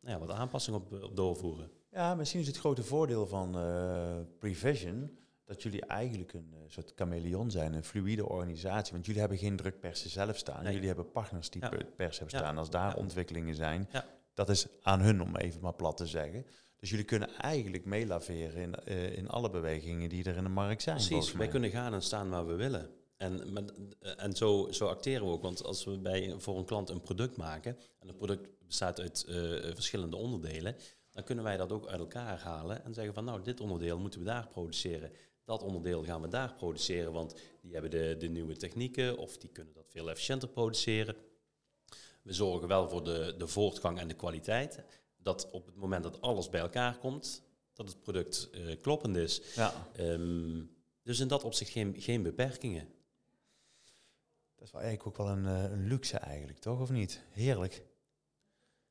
nou 0.00 0.18
ja, 0.18 0.18
wat 0.18 0.30
aanpassingen 0.30 0.80
op, 0.80 1.02
op, 1.02 1.16
doorvoeren. 1.16 1.70
Ja, 1.90 2.14
misschien 2.14 2.40
is 2.40 2.46
het 2.46 2.58
grote 2.58 2.82
voordeel 2.82 3.26
van 3.26 3.58
uh, 3.58 4.16
Prevision 4.38 5.18
dat 5.44 5.62
jullie 5.62 5.86
eigenlijk 5.86 6.32
een 6.32 6.54
soort 6.66 6.92
chameleon 6.96 7.50
zijn, 7.50 7.72
een 7.72 7.84
fluïde 7.84 8.28
organisatie. 8.28 8.92
Want 8.92 9.06
jullie 9.06 9.20
hebben 9.20 9.38
geen 9.38 9.56
drukpersen 9.56 10.10
zelf 10.10 10.36
staan. 10.36 10.72
Jullie 10.72 10.86
hebben 10.86 11.10
partners 11.10 11.50
die 11.50 11.62
ja. 11.62 11.70
pers 11.96 12.18
hebben 12.18 12.38
staan. 12.38 12.58
Als 12.58 12.70
daar 12.70 12.96
ontwikkelingen 12.96 13.54
zijn, 13.54 13.88
dat 14.34 14.48
is 14.48 14.66
aan 14.82 15.00
hun 15.00 15.22
om 15.22 15.36
even 15.36 15.60
maar 15.60 15.74
plat 15.74 15.96
te 15.96 16.06
zeggen. 16.06 16.46
Dus 16.86 16.94
jullie 16.94 17.10
kunnen 17.10 17.38
eigenlijk 17.38 17.84
meelaveren 17.84 18.62
in, 18.62 18.74
eh, 18.74 19.16
in 19.16 19.28
alle 19.28 19.50
bewegingen 19.50 20.08
die 20.08 20.24
er 20.24 20.36
in 20.36 20.42
de 20.42 20.48
markt 20.48 20.82
zijn. 20.82 20.96
Precies, 20.96 21.32
wij 21.32 21.48
kunnen 21.48 21.70
gaan 21.70 21.94
en 21.94 22.02
staan 22.02 22.30
waar 22.30 22.46
we 22.46 22.54
willen. 22.54 22.90
En, 23.16 23.52
met, 23.52 23.72
en 24.16 24.36
zo, 24.36 24.68
zo 24.70 24.86
acteren 24.86 25.26
we 25.26 25.32
ook. 25.32 25.42
Want 25.42 25.64
als 25.64 25.84
we 25.84 25.98
bij, 25.98 26.34
voor 26.38 26.58
een 26.58 26.64
klant 26.64 26.90
een 26.90 27.00
product 27.00 27.36
maken, 27.36 27.78
en 27.98 28.06
het 28.06 28.16
product 28.16 28.48
bestaat 28.66 29.00
uit 29.00 29.24
eh, 29.24 29.34
verschillende 29.74 30.16
onderdelen, 30.16 30.76
dan 31.10 31.24
kunnen 31.24 31.44
wij 31.44 31.56
dat 31.56 31.72
ook 31.72 31.86
uit 31.86 32.00
elkaar 32.00 32.38
halen 32.40 32.84
en 32.84 32.94
zeggen 32.94 33.14
van 33.14 33.24
nou, 33.24 33.42
dit 33.42 33.60
onderdeel 33.60 33.98
moeten 33.98 34.20
we 34.20 34.26
daar 34.26 34.48
produceren. 34.48 35.12
Dat 35.44 35.62
onderdeel 35.62 36.04
gaan 36.04 36.20
we 36.20 36.28
daar 36.28 36.54
produceren, 36.54 37.12
want 37.12 37.34
die 37.60 37.72
hebben 37.72 37.90
de, 37.90 38.16
de 38.18 38.28
nieuwe 38.28 38.56
technieken 38.56 39.18
of 39.18 39.38
die 39.38 39.50
kunnen 39.50 39.74
dat 39.74 39.86
veel 39.88 40.10
efficiënter 40.10 40.48
produceren. 40.48 41.16
We 42.22 42.32
zorgen 42.32 42.68
wel 42.68 42.88
voor 42.88 43.04
de, 43.04 43.34
de 43.38 43.46
voortgang 43.46 43.98
en 43.98 44.08
de 44.08 44.14
kwaliteit. 44.14 44.84
Dat 45.26 45.48
op 45.50 45.66
het 45.66 45.76
moment 45.76 46.02
dat 46.02 46.20
alles 46.20 46.48
bij 46.50 46.60
elkaar 46.60 46.96
komt, 46.98 47.42
dat 47.74 47.88
het 47.88 48.02
product 48.02 48.48
eh, 48.52 48.60
kloppend 48.80 49.16
is. 49.16 49.40
Ja, 49.54 49.88
Ehm, 49.96 50.60
dus 51.02 51.18
in 51.20 51.28
dat 51.28 51.44
opzicht 51.44 51.70
geen, 51.70 51.94
geen 51.98 52.22
beperkingen. 52.22 52.88
dat 54.56 54.66
is 54.66 54.72
wel 54.72 54.80
eigenlijk 54.82 55.08
ook 55.20 55.26
wel 55.26 55.36
een, 55.36 55.46
eh, 55.46 55.70
een 55.72 55.86
luxe 55.88 56.16
eigenlijk, 56.18 56.58
toch? 56.58 56.80
Of 56.80 56.90
niet? 56.90 57.20
Heerlijk. 57.30 57.82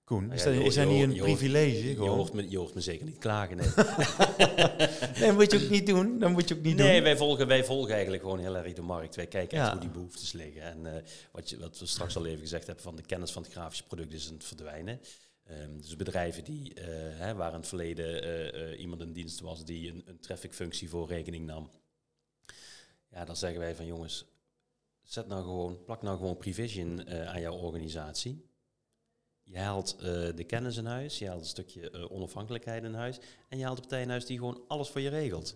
Koen, 0.04 0.22
Nou 0.22 0.34
is, 0.36 0.44
ja, 0.44 0.50
dat, 0.50 0.60
je 0.60 0.64
is 0.68 0.76
dat 0.76 0.84
hoort- 0.86 0.96
niet 0.98 1.06
je 1.08 1.12
een 1.22 1.28
hoort- 1.28 1.38
privilege? 1.40 1.88
Je 1.88 1.94
gewoon? 1.96 2.18
hoort, 2.18 2.34
me, 2.34 2.50
je 2.50 2.58
hoort 2.58 2.74
me 2.74 2.82
zeker 2.82 3.06
niet 3.06 3.18
klagen. 3.18 3.58
Nee, 3.58 3.68
Nee, 5.20 5.32
moet 5.32 5.52
je 5.52 5.64
ook 5.64 5.70
niet 5.70 5.86
doen. 5.88 6.20
Dat 6.20 6.30
moet 6.32 6.48
je 6.48 6.56
ook 6.56 6.62
niet 6.62 6.76
nee 6.76 6.94
doen. 6.94 7.04
wij, 7.04 7.18
volgen, 7.18 7.48
wij 7.48 7.64
volgen 7.66 7.94
eigenlijk 7.94 8.24
gewoon 8.24 8.40
heel 8.40 8.56
erg 8.58 8.74
de 8.74 8.82
markt. 8.82 9.16
Wij 9.16 9.28
kijken 9.28 9.60
echt 9.60 9.72
hoe 9.72 9.80
die 9.80 9.90
behoeftes 9.90 10.32
liggen. 10.32 10.62
En 10.62 10.96
eh, 10.96 11.04
wat, 11.32 11.50
je, 11.50 11.60
wat 11.60 11.80
we 11.80 11.86
straks 11.86 12.16
al 12.16 12.26
even 12.26 12.40
gezegd 12.40 12.66
hebben, 12.66 12.84
van 12.84 12.96
de 12.96 13.02
kennis 13.02 13.32
van 13.32 13.42
het 13.44 13.52
grafische 13.52 13.86
product 13.86 14.14
is 14.14 14.28
aan 14.28 14.34
het 14.34 14.44
verdwijnen. 14.46 15.00
Ehm, 15.46 15.78
dus 15.78 15.96
bedrijven 15.96 16.44
die, 16.44 16.74
eh, 16.74 16.88
hè, 17.20 17.36
waar 17.36 17.52
in 17.52 17.58
het 17.60 17.68
verleden 17.68 18.24
eh, 18.24 18.72
eh, 18.72 18.80
iemand 18.80 19.02
in 19.02 19.14
dienst 19.14 19.40
was 19.40 19.66
die 19.66 19.92
een, 19.92 20.04
een 20.06 20.20
traffic 20.20 20.54
functie 20.54 20.90
voor 20.90 21.08
rekening 21.08 21.46
nam. 21.46 21.70
Ja, 23.10 23.26
dan 23.26 23.36
zeggen 23.36 23.60
wij 23.60 23.76
van 23.76 23.86
jongens, 23.86 24.26
zet 25.04 25.28
nou 25.28 25.44
gewoon, 25.44 25.84
plak 25.84 26.02
nou 26.02 26.18
gewoon 26.18 26.38
Prevision 26.38 27.10
aan 27.10 27.42
jouw 27.42 27.54
organisatie. 27.54 28.46
Je 29.44 29.58
haalt 29.58 30.00
de 30.36 30.44
kennis 30.48 30.78
in 30.78 30.86
huis, 30.86 31.20
je 31.20 31.28
haalt 31.28 31.40
een 31.42 31.46
stukje 31.46 32.10
onafhankelijkheid 32.10 32.84
in 32.84 32.94
huis 32.94 33.20
en 33.50 33.58
je 33.58 33.64
haalt 33.64 33.76
een 33.76 33.82
partij 33.82 34.02
in 34.02 34.10
huis 34.10 34.26
die 34.26 34.38
gewoon 34.38 34.64
alles 34.68 34.90
voor 34.90 35.02
je 35.02 35.10
regelt. 35.10 35.56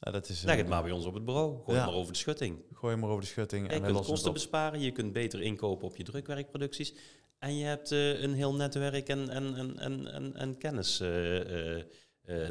Ja, 0.00 0.10
dat 0.10 0.28
is, 0.28 0.42
Leg 0.42 0.56
het 0.56 0.68
maar 0.68 0.82
bij 0.82 0.92
ons 0.92 1.04
op 1.04 1.14
het 1.14 1.24
bureau, 1.24 1.62
gooi 1.64 1.78
Ja. 1.78 1.84
maar 1.86 1.94
over 1.94 2.12
de 2.12 2.18
schutting. 2.18 2.62
Gooi 2.72 2.96
maar 2.96 3.10
over 3.10 3.22
de 3.22 3.28
schutting 3.28 3.64
En 3.68 3.70
en 3.70 3.86
je 3.86 3.92
kunt 3.92 4.06
kosten 4.06 4.32
besparen, 4.32 4.80
je 4.80 4.92
kunt 4.92 5.12
beter 5.12 5.42
inkopen 5.42 5.86
op 5.86 5.96
je 5.96 6.04
drukwerkproducties 6.04 6.94
en 7.38 7.56
je 7.56 7.64
hebt 7.64 7.92
eh, 7.92 8.22
een 8.22 8.34
heel 8.34 8.54
netwerk 8.54 9.08
en, 9.08 9.28
en, 9.28 9.54
en, 9.56 9.78
en, 9.78 10.12
en, 10.12 10.36
en 10.36 10.58
kennis 10.58 11.00
eh, 11.00 11.78
eh, 11.78 11.84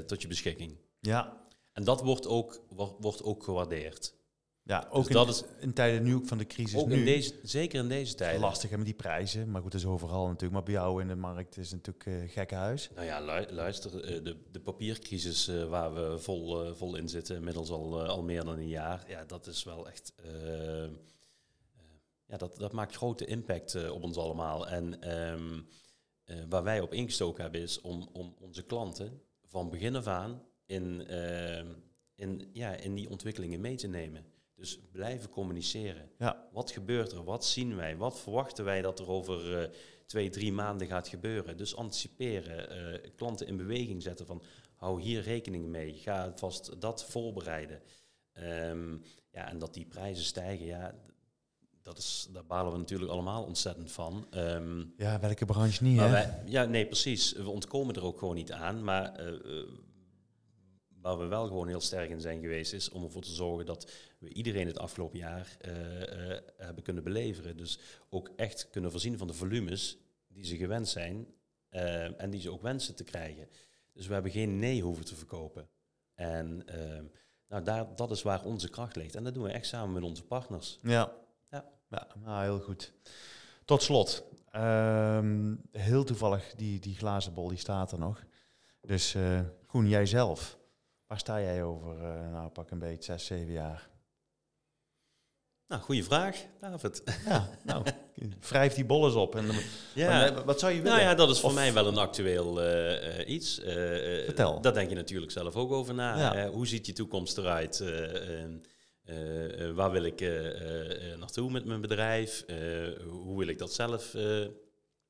tot 0.06 0.22
je 0.22 0.28
beschikking. 0.28 0.78
Ja, 1.00 1.46
En 1.74 1.84
dat 1.84 2.02
wordt 2.02 2.28
ook, 2.28 2.64
wordt, 3.00 3.24
ook 3.24 3.44
gewaardeerd. 3.44 4.14
ja 4.64 4.88
ook 4.90 5.04
Dus 5.06 5.14
dat 5.14 5.28
in, 5.28 5.34
is- 5.34 5.44
in 5.60 5.74
tijden 5.74 6.04
nu 6.04 6.16
ook 6.16 6.26
van 6.28 6.38
de 6.38 6.46
crisis 6.48 6.80
ook 6.80 6.88
nu. 6.88 6.96
in 6.96 7.06
deze, 7.06 7.34
zeker 7.44 7.80
in 7.80 7.88
deze 7.90 8.16
tijden. 8.16 8.42
Lastig 8.42 8.70
hè, 8.70 8.78
met 8.78 8.86
die 8.86 8.96
prijzen, 8.96 9.52
maar 9.52 9.62
goed, 9.62 9.72
dat 9.72 9.82
is 9.82 9.88
overal 9.88 10.24
natuurlijk. 10.26 10.52
Maar 10.54 10.64
bij 10.64 10.74
jou 10.74 11.02
in 11.02 11.08
de 11.08 11.16
markt 11.16 11.58
is 11.58 11.72
het 11.72 11.86
natuurlijk 11.88 12.24
uh, 12.24 12.32
gekke 12.34 12.56
huis. 12.56 12.90
Nou 12.96 13.06
ja, 13.08 13.20
lu- 13.22 13.52
luister, 13.54 13.92
de, 14.24 14.38
de 14.52 14.60
papiercrisis 14.60 15.48
waar 15.70 15.94
we 15.94 16.20
vol, 16.20 16.74
vol 16.76 16.96
in 16.96 17.10
zitten, 17.10 17.36
inmiddels 17.36 17.70
al, 17.70 18.06
al 18.08 18.24
meer 18.24 18.44
dan 18.44 18.58
een 18.58 18.68
jaar, 18.68 19.04
ja, 19.08 19.24
dat 19.26 19.48
is 19.48 19.64
wel 19.64 19.88
echt. 19.88 20.14
Ja, 22.28 22.38
dat, 22.38 22.58
dat 22.58 22.72
maakt 22.72 22.96
grote 22.96 23.26
impact 23.26 23.76
eh, 23.76 23.92
op 23.92 24.04
ons 24.04 24.18
allemaal. 24.18 24.68
En 24.68 25.02
ehm, 25.02 25.60
eh, 26.24 26.38
waar 26.50 26.64
wij 26.64 26.80
op 26.80 26.94
ingestoken 26.94 27.44
hebben, 27.44 27.62
is 27.62 27.82
om, 27.82 28.10
om 28.14 28.36
onze 28.40 28.64
klanten 28.64 29.22
van 29.46 29.70
begin 29.70 29.96
af 29.96 30.08
aan 30.08 30.42
in, 30.66 31.08
ehm, 31.08 31.74
in, 32.16 32.50
ja, 32.54 32.76
in 32.76 32.96
die 32.96 33.10
ontwikkelingen 33.10 33.62
mee 33.62 33.76
te 33.76 33.88
nemen. 33.88 34.26
Dus 34.56 34.80
blijven 34.92 35.30
communiceren. 35.30 36.10
Ja. 36.18 36.50
Wat 36.52 36.72
gebeurt 36.72 37.12
er? 37.12 37.24
Wat 37.24 37.46
zien 37.46 37.76
wij? 37.76 37.98
Wat 37.98 38.20
verwachten 38.20 38.66
wij 38.66 38.82
dat 38.82 39.00
er 39.00 39.10
over 39.10 39.62
eh, 39.62 39.70
twee, 40.06 40.30
drie 40.30 40.52
maanden 40.52 40.88
gaat 40.88 41.08
gebeuren? 41.08 41.58
Dus 41.58 41.76
anticiperen, 41.76 43.02
klanten 43.16 43.48
in 43.48 43.58
beweging 43.58 44.04
zetten 44.04 44.26
van 44.26 44.44
hou 44.76 45.02
hier 45.02 45.22
rekening 45.22 45.66
mee, 45.66 45.94
ga 45.94 46.32
vast 46.36 46.82
dat 46.82 47.06
voorbereiden. 47.06 47.82
Ehm, 48.32 48.98
ja, 49.32 49.50
en 49.50 49.60
dat 49.60 49.74
die 49.74 49.86
prijzen 49.86 50.26
stijgen, 50.26 50.66
ja, 50.66 50.96
dat 51.88 51.98
is, 51.98 52.28
daar 52.32 52.46
balen 52.46 52.72
we 52.72 52.78
natuurlijk 52.78 53.12
allemaal 53.12 53.44
ontzettend 53.44 53.92
van. 53.92 54.28
Ehm, 54.30 54.84
Ja, 54.98 55.20
welke 55.20 55.46
branche 55.46 55.84
niet, 55.84 56.00
hè? 56.00 56.10
wij, 56.10 56.42
ja, 56.46 56.66
nee, 56.66 56.86
precies. 56.86 57.34
We 57.34 57.50
ontkomen 57.50 57.96
er 57.96 58.04
ook 58.04 58.20
gewoon 58.20 58.36
niet 58.36 58.52
aan. 58.52 58.84
Maar 58.84 59.16
eh, 59.16 59.60
eh, 59.60 59.68
waar 61.02 61.18
we 61.18 61.26
wel 61.26 61.48
gewoon 61.48 61.68
heel 61.68 61.82
sterk 61.82 62.10
in 62.10 62.22
zijn 62.22 62.42
geweest, 62.42 62.74
is 62.74 62.90
om 62.90 63.04
ervoor 63.04 63.22
te 63.22 63.34
zorgen 63.34 63.66
dat 63.66 63.92
we 64.20 64.34
iedereen 64.34 64.68
het 64.68 64.80
afgelopen 64.80 65.20
jaar 65.20 65.58
eh, 65.60 65.72
hebben 66.58 66.84
kunnen 66.84 67.04
beleveren. 67.04 67.58
Dus 67.58 67.80
ook 68.10 68.32
echt 68.36 68.70
kunnen 68.70 68.92
voorzien 68.92 69.18
van 69.18 69.28
de 69.28 69.34
volumes 69.34 69.98
die 70.28 70.46
ze 70.46 70.58
gewend 70.58 70.88
zijn 70.88 71.28
en 72.18 72.30
die 72.30 72.42
ze 72.42 72.52
ook 72.52 72.62
wensen 72.62 72.96
te 72.96 73.04
krijgen. 73.04 73.50
Dus 73.94 74.08
we 74.08 74.14
hebben 74.14 74.32
geen 74.32 74.60
nee 74.60 74.82
hoeven 74.82 75.06
te 75.06 75.16
verkopen. 75.16 75.70
En 76.16 76.64
ehm, 76.66 77.06
nou, 77.48 77.64
daar, 77.64 77.96
dat 77.96 78.12
is 78.12 78.22
waar 78.22 78.46
onze 78.46 78.70
kracht 78.70 78.96
ligt. 78.96 79.16
En 79.16 79.24
dat 79.24 79.34
doen 79.34 79.44
we 79.44 79.52
echt 79.52 79.68
samen 79.68 79.94
met 79.94 80.04
onze 80.04 80.24
partners. 80.24 80.80
Ja. 80.82 81.26
Ja. 81.90 82.08
Nou, 82.24 82.44
heel 82.44 82.60
goed. 82.60 82.94
Tot 83.66 83.82
slot, 83.84 84.24
ehm, 84.52 85.56
heel 85.72 86.04
toevallig, 86.04 86.54
die, 86.56 86.80
die 86.80 86.96
glazen 86.96 87.34
bol, 87.34 87.48
die 87.48 87.58
staat 87.58 87.92
er 87.92 88.00
nog. 88.00 88.24
Dus 88.82 89.16
eh 89.16 89.40
Koen, 89.68 89.88
jij 89.88 90.06
zelf, 90.06 90.58
waar 91.08 91.20
sta 91.20 91.42
jij 91.42 91.64
over, 91.64 92.04
eh, 92.04 92.32
nou 92.32 92.50
pak 92.50 92.72
een 92.72 92.80
beetje, 92.80 93.04
zes, 93.04 93.26
zeven 93.26 93.54
jaar? 93.54 93.90
Nou, 95.68 95.82
goede 95.82 96.04
vraag, 96.04 96.46
David. 96.60 97.04
Ja, 97.26 97.50
nou, 97.64 97.86
wrijf 98.50 98.74
die 98.74 98.86
bollen 98.86 99.16
op. 99.16 99.36
En, 99.36 99.46
Ja. 99.96 100.08
Maar, 100.10 100.38
eh, 100.38 100.44
wat 100.44 100.60
zou 100.60 100.72
je 100.72 100.82
willen? 100.82 100.98
Nou 100.98 101.10
ja, 101.10 101.16
dat 101.16 101.30
is 101.30 101.40
voor 101.40 101.50
Of- 101.50 101.56
mij 101.56 101.74
wel 101.74 101.88
een 101.88 101.98
actueel 101.98 102.62
iets. 103.28 103.60
Vertel. 104.26 104.62
Daar 104.62 104.74
denk 104.74 104.90
je 104.90 104.96
natuurlijk 104.96 105.32
zelf 105.32 105.56
ook 105.56 105.72
over 105.72 105.94
na. 105.94 106.18
Ja. 106.34 106.50
Hoe 106.50 106.68
ziet 106.68 106.86
je 106.86 106.94
toekomst 106.94 107.38
eruit? 107.38 107.84
Eh, 109.08 109.68
eh, 109.68 109.76
waar 109.76 109.92
wil 109.92 110.04
ik 110.04 110.22
eh, 110.22 111.18
naartoe 111.18 111.52
met 111.52 111.66
mijn 111.66 111.82
bedrijf? 111.82 112.46
Hoe 113.08 113.38
wil 113.38 113.48
ik 113.48 113.58
dat 113.58 113.74
zelf 113.74 114.16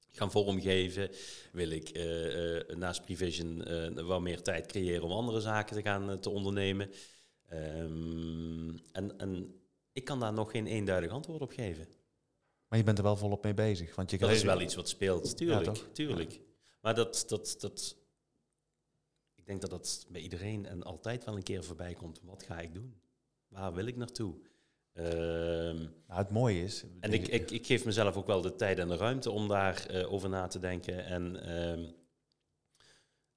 gaan 0.10 0.31
vormgeven? 0.31 1.10
Wil 1.51 1.69
ik 1.69 1.99
naast 2.75 3.01
Prevision 3.01 3.63
wat 4.05 4.21
meer 4.21 4.41
tijd 4.41 4.65
creëren 4.65 5.03
om 5.03 5.12
andere 5.12 5.39
zaken 5.39 5.75
te 5.75 5.81
gaan 5.81 6.19
te 6.19 6.29
ondernemen? 6.29 6.91
Ehm, 7.47 8.69
en, 8.91 9.17
en 9.17 9.55
ik 9.91 10.05
kan 10.05 10.19
daar 10.19 10.33
nog 10.33 10.51
geen 10.51 10.67
eenduidig 10.67 11.12
antwoord 11.12 11.41
op 11.41 11.51
geven. 11.51 11.88
Maar 12.67 12.79
je 12.79 12.86
bent 12.86 12.97
er 12.97 13.03
wel 13.03 13.17
volop 13.17 13.43
mee 13.43 13.53
bezig. 13.53 13.95
Want 13.95 14.12
je 14.12 14.17
Dat 14.17 14.31
is 14.31 14.43
wel 14.43 14.62
iets 14.62 14.75
wat 14.75 14.89
speelt, 14.89 15.38
tuurlijk. 15.38 15.93
tuurlijk. 15.93 16.39
Maar 16.81 16.95
dat, 16.95 17.25
dat, 17.27 17.55
dat, 17.60 17.97
ik 19.36 19.45
denk 19.45 19.62
dat 19.62 19.69
dat 19.69 20.05
bij 20.10 20.21
iedereen 20.21 20.65
en 20.65 20.83
altijd 20.83 21.25
wel 21.25 21.36
een 21.36 21.43
keer 21.43 21.63
voorbij 21.63 21.93
komt. 21.93 22.19
Wat 22.23 22.43
ga 22.43 22.60
ik 22.60 22.73
doen? 22.73 23.01
Waar 23.47 23.73
wil 23.73 23.86
ik 23.86 23.95
naartoe? 23.95 24.36
Ehm, 24.93 25.77
Nou, 26.07 26.19
het 26.19 26.29
mooie 26.29 26.63
is... 26.63 26.86
en 26.99 27.13
ik, 27.13 27.27
ik, 27.27 27.51
ik 27.51 27.65
geef 27.65 27.86
mezelf 27.86 28.15
ook 28.15 28.27
wel 28.27 28.41
de 28.41 28.55
tijd 28.55 28.79
en 28.79 28.88
de 28.88 28.95
ruimte 28.95 29.31
om 29.31 29.47
daarover 29.47 30.07
over 30.07 30.29
na 30.29 30.47
te 30.47 30.60
denken. 30.60 31.05
En, 31.05 31.43
ehm, 31.43 31.91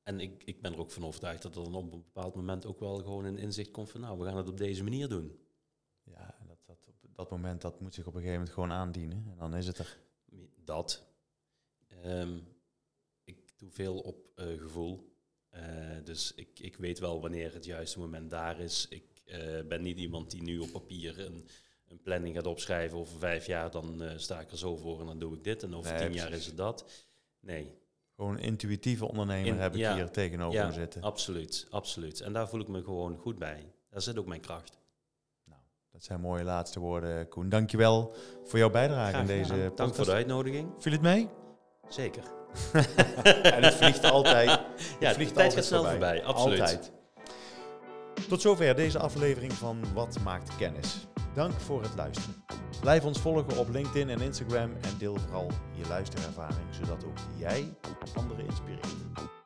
en 0.02 0.20
ik, 0.20 0.42
ik 0.44 0.62
ben 0.62 0.72
er 0.72 0.78
ook 0.78 0.90
van 0.90 1.04
overtuigd 1.04 1.42
dat 1.42 1.56
er 1.56 1.62
dan 1.64 1.74
op 1.74 1.92
een 1.92 2.02
bepaald 2.02 2.34
moment 2.34 2.66
ook 2.66 2.80
wel 2.80 2.96
gewoon 2.98 3.24
een 3.24 3.38
inzicht 3.38 3.70
komt 3.70 3.90
van... 3.90 4.00
nou, 4.00 4.18
we 4.18 4.24
gaan 4.24 4.36
het 4.36 4.48
op 4.48 4.58
deze 4.58 4.82
manier 4.82 5.08
doen. 5.08 5.38
Ja, 6.02 6.38
dat, 6.46 6.58
dat, 6.66 6.78
op 7.02 7.16
dat 7.16 7.30
moment, 7.30 7.60
dat 7.60 7.80
moet 7.80 7.94
zich 7.94 8.06
op 8.06 8.14
een 8.14 8.20
gegeven 8.20 8.38
moment 8.38 8.54
gewoon 8.54 8.72
aandienen. 8.72 9.26
En 9.30 9.36
dan 9.38 9.54
is 9.56 9.66
het 9.66 9.78
er. 9.78 9.98
Dat. 10.64 11.04
Ehm, 12.02 12.38
ik 13.24 13.58
doe 13.58 13.70
veel 13.70 13.98
op 13.98 14.30
eh, 14.34 14.46
gevoel. 14.58 15.12
Eh, 15.48 16.04
dus 16.04 16.34
ik, 16.34 16.58
ik 16.58 16.76
weet 16.76 16.98
wel 16.98 17.20
wanneer 17.20 17.52
het 17.52 17.64
juiste 17.64 17.98
moment 17.98 18.30
daar 18.30 18.60
is. 18.60 18.86
Ik 18.88 19.04
eh, 19.19 19.19
ben 19.68 19.82
niet 19.82 19.98
iemand 19.98 20.30
die 20.30 20.42
nu 20.42 20.58
op 20.58 20.70
papier 20.72 21.18
een, 21.26 21.48
een 21.88 22.00
planning 22.02 22.34
gaat 22.34 22.46
opschrijven. 22.46 22.98
Over 22.98 23.18
vijf 23.18 23.46
jaar 23.46 23.70
dan 23.70 24.02
eh, 24.02 24.10
sta 24.16 24.40
ik 24.40 24.50
er 24.50 24.58
zo 24.58 24.76
voor 24.76 25.00
en 25.00 25.06
dan 25.06 25.18
doe 25.18 25.34
ik 25.34 25.44
dit. 25.44 25.62
En 25.62 25.74
over 25.74 25.92
Nee, 25.92 26.00
tien 26.06 26.12
jaar 26.16 26.32
is 26.32 26.46
het 26.46 26.56
dat. 26.56 26.84
Nee, 27.40 27.78
Gewoon 28.16 28.32
een 28.36 28.42
intuïtieve 28.42 29.08
ondernemer 29.08 29.46
In- 29.52 29.58
heb 29.58 29.72
ik 29.72 29.78
ja. 29.78 29.94
hier 29.94 30.10
tegenover 30.10 30.60
ja, 30.60 30.70
zitten. 30.70 31.02
absoluut, 31.02 31.66
absoluut. 31.70 32.20
En 32.20 32.32
daar 32.32 32.48
voel 32.48 32.60
ik 32.60 32.68
me 32.68 32.82
gewoon 32.82 33.16
goed 33.16 33.38
bij. 33.38 33.72
Daar 33.90 34.02
zit 34.02 34.18
ook 34.18 34.26
mijn 34.26 34.40
kracht. 34.40 34.78
Dat 35.92 36.04
zijn 36.04 36.20
mooie 36.20 36.44
laatste 36.44 36.80
woorden, 36.80 37.28
Koen. 37.28 37.48
Dankjewel 37.48 38.14
voor 38.44 38.58
jouw 38.58 38.70
bijdrage 38.70 39.10
Graag 39.10 39.20
in 39.20 39.26
deze 39.26 39.52
podcast. 39.54 39.76
Dank 39.76 39.94
voor 39.94 40.04
de 40.04 40.12
uitnodiging. 40.12 40.72
Viel 40.78 40.92
het 40.92 41.00
mee? 41.00 41.28
Zeker. 41.88 42.22
en 43.42 43.62
het 43.62 43.74
vliegt 43.74 44.04
altijd. 44.04 44.48
Ja, 45.00 45.06
het 45.06 45.08
de 45.08 45.14
vliegt 45.14 45.34
tijd 45.34 45.46
altijd 45.46 45.52
gaat 45.54 45.64
snel 45.64 45.84
voorbij, 45.84 46.24
absoluut. 46.24 46.60
Altijd. 46.60 46.92
Tot 48.30 48.40
zover 48.40 48.74
deze 48.74 48.98
aflevering 48.98 49.52
van 49.52 49.84
Wat 49.94 50.18
maakt 50.24 50.56
kennis. 50.56 51.06
Dank 51.34 51.52
voor 51.52 51.82
het 51.82 51.94
luisteren. 51.96 52.44
Blijf 52.80 53.04
ons 53.04 53.20
volgen 53.20 53.58
op 53.58 53.68
LinkedIn 53.68 54.08
en 54.08 54.20
Instagram 54.20 54.70
en 54.80 54.98
deel 54.98 55.16
vooral 55.16 55.50
je 55.74 55.88
luisterervaring, 55.88 56.66
zodat 56.70 57.04
ook 57.04 57.18
jij 57.38 57.74
anderen 58.14 58.44
inspireert. 58.44 59.39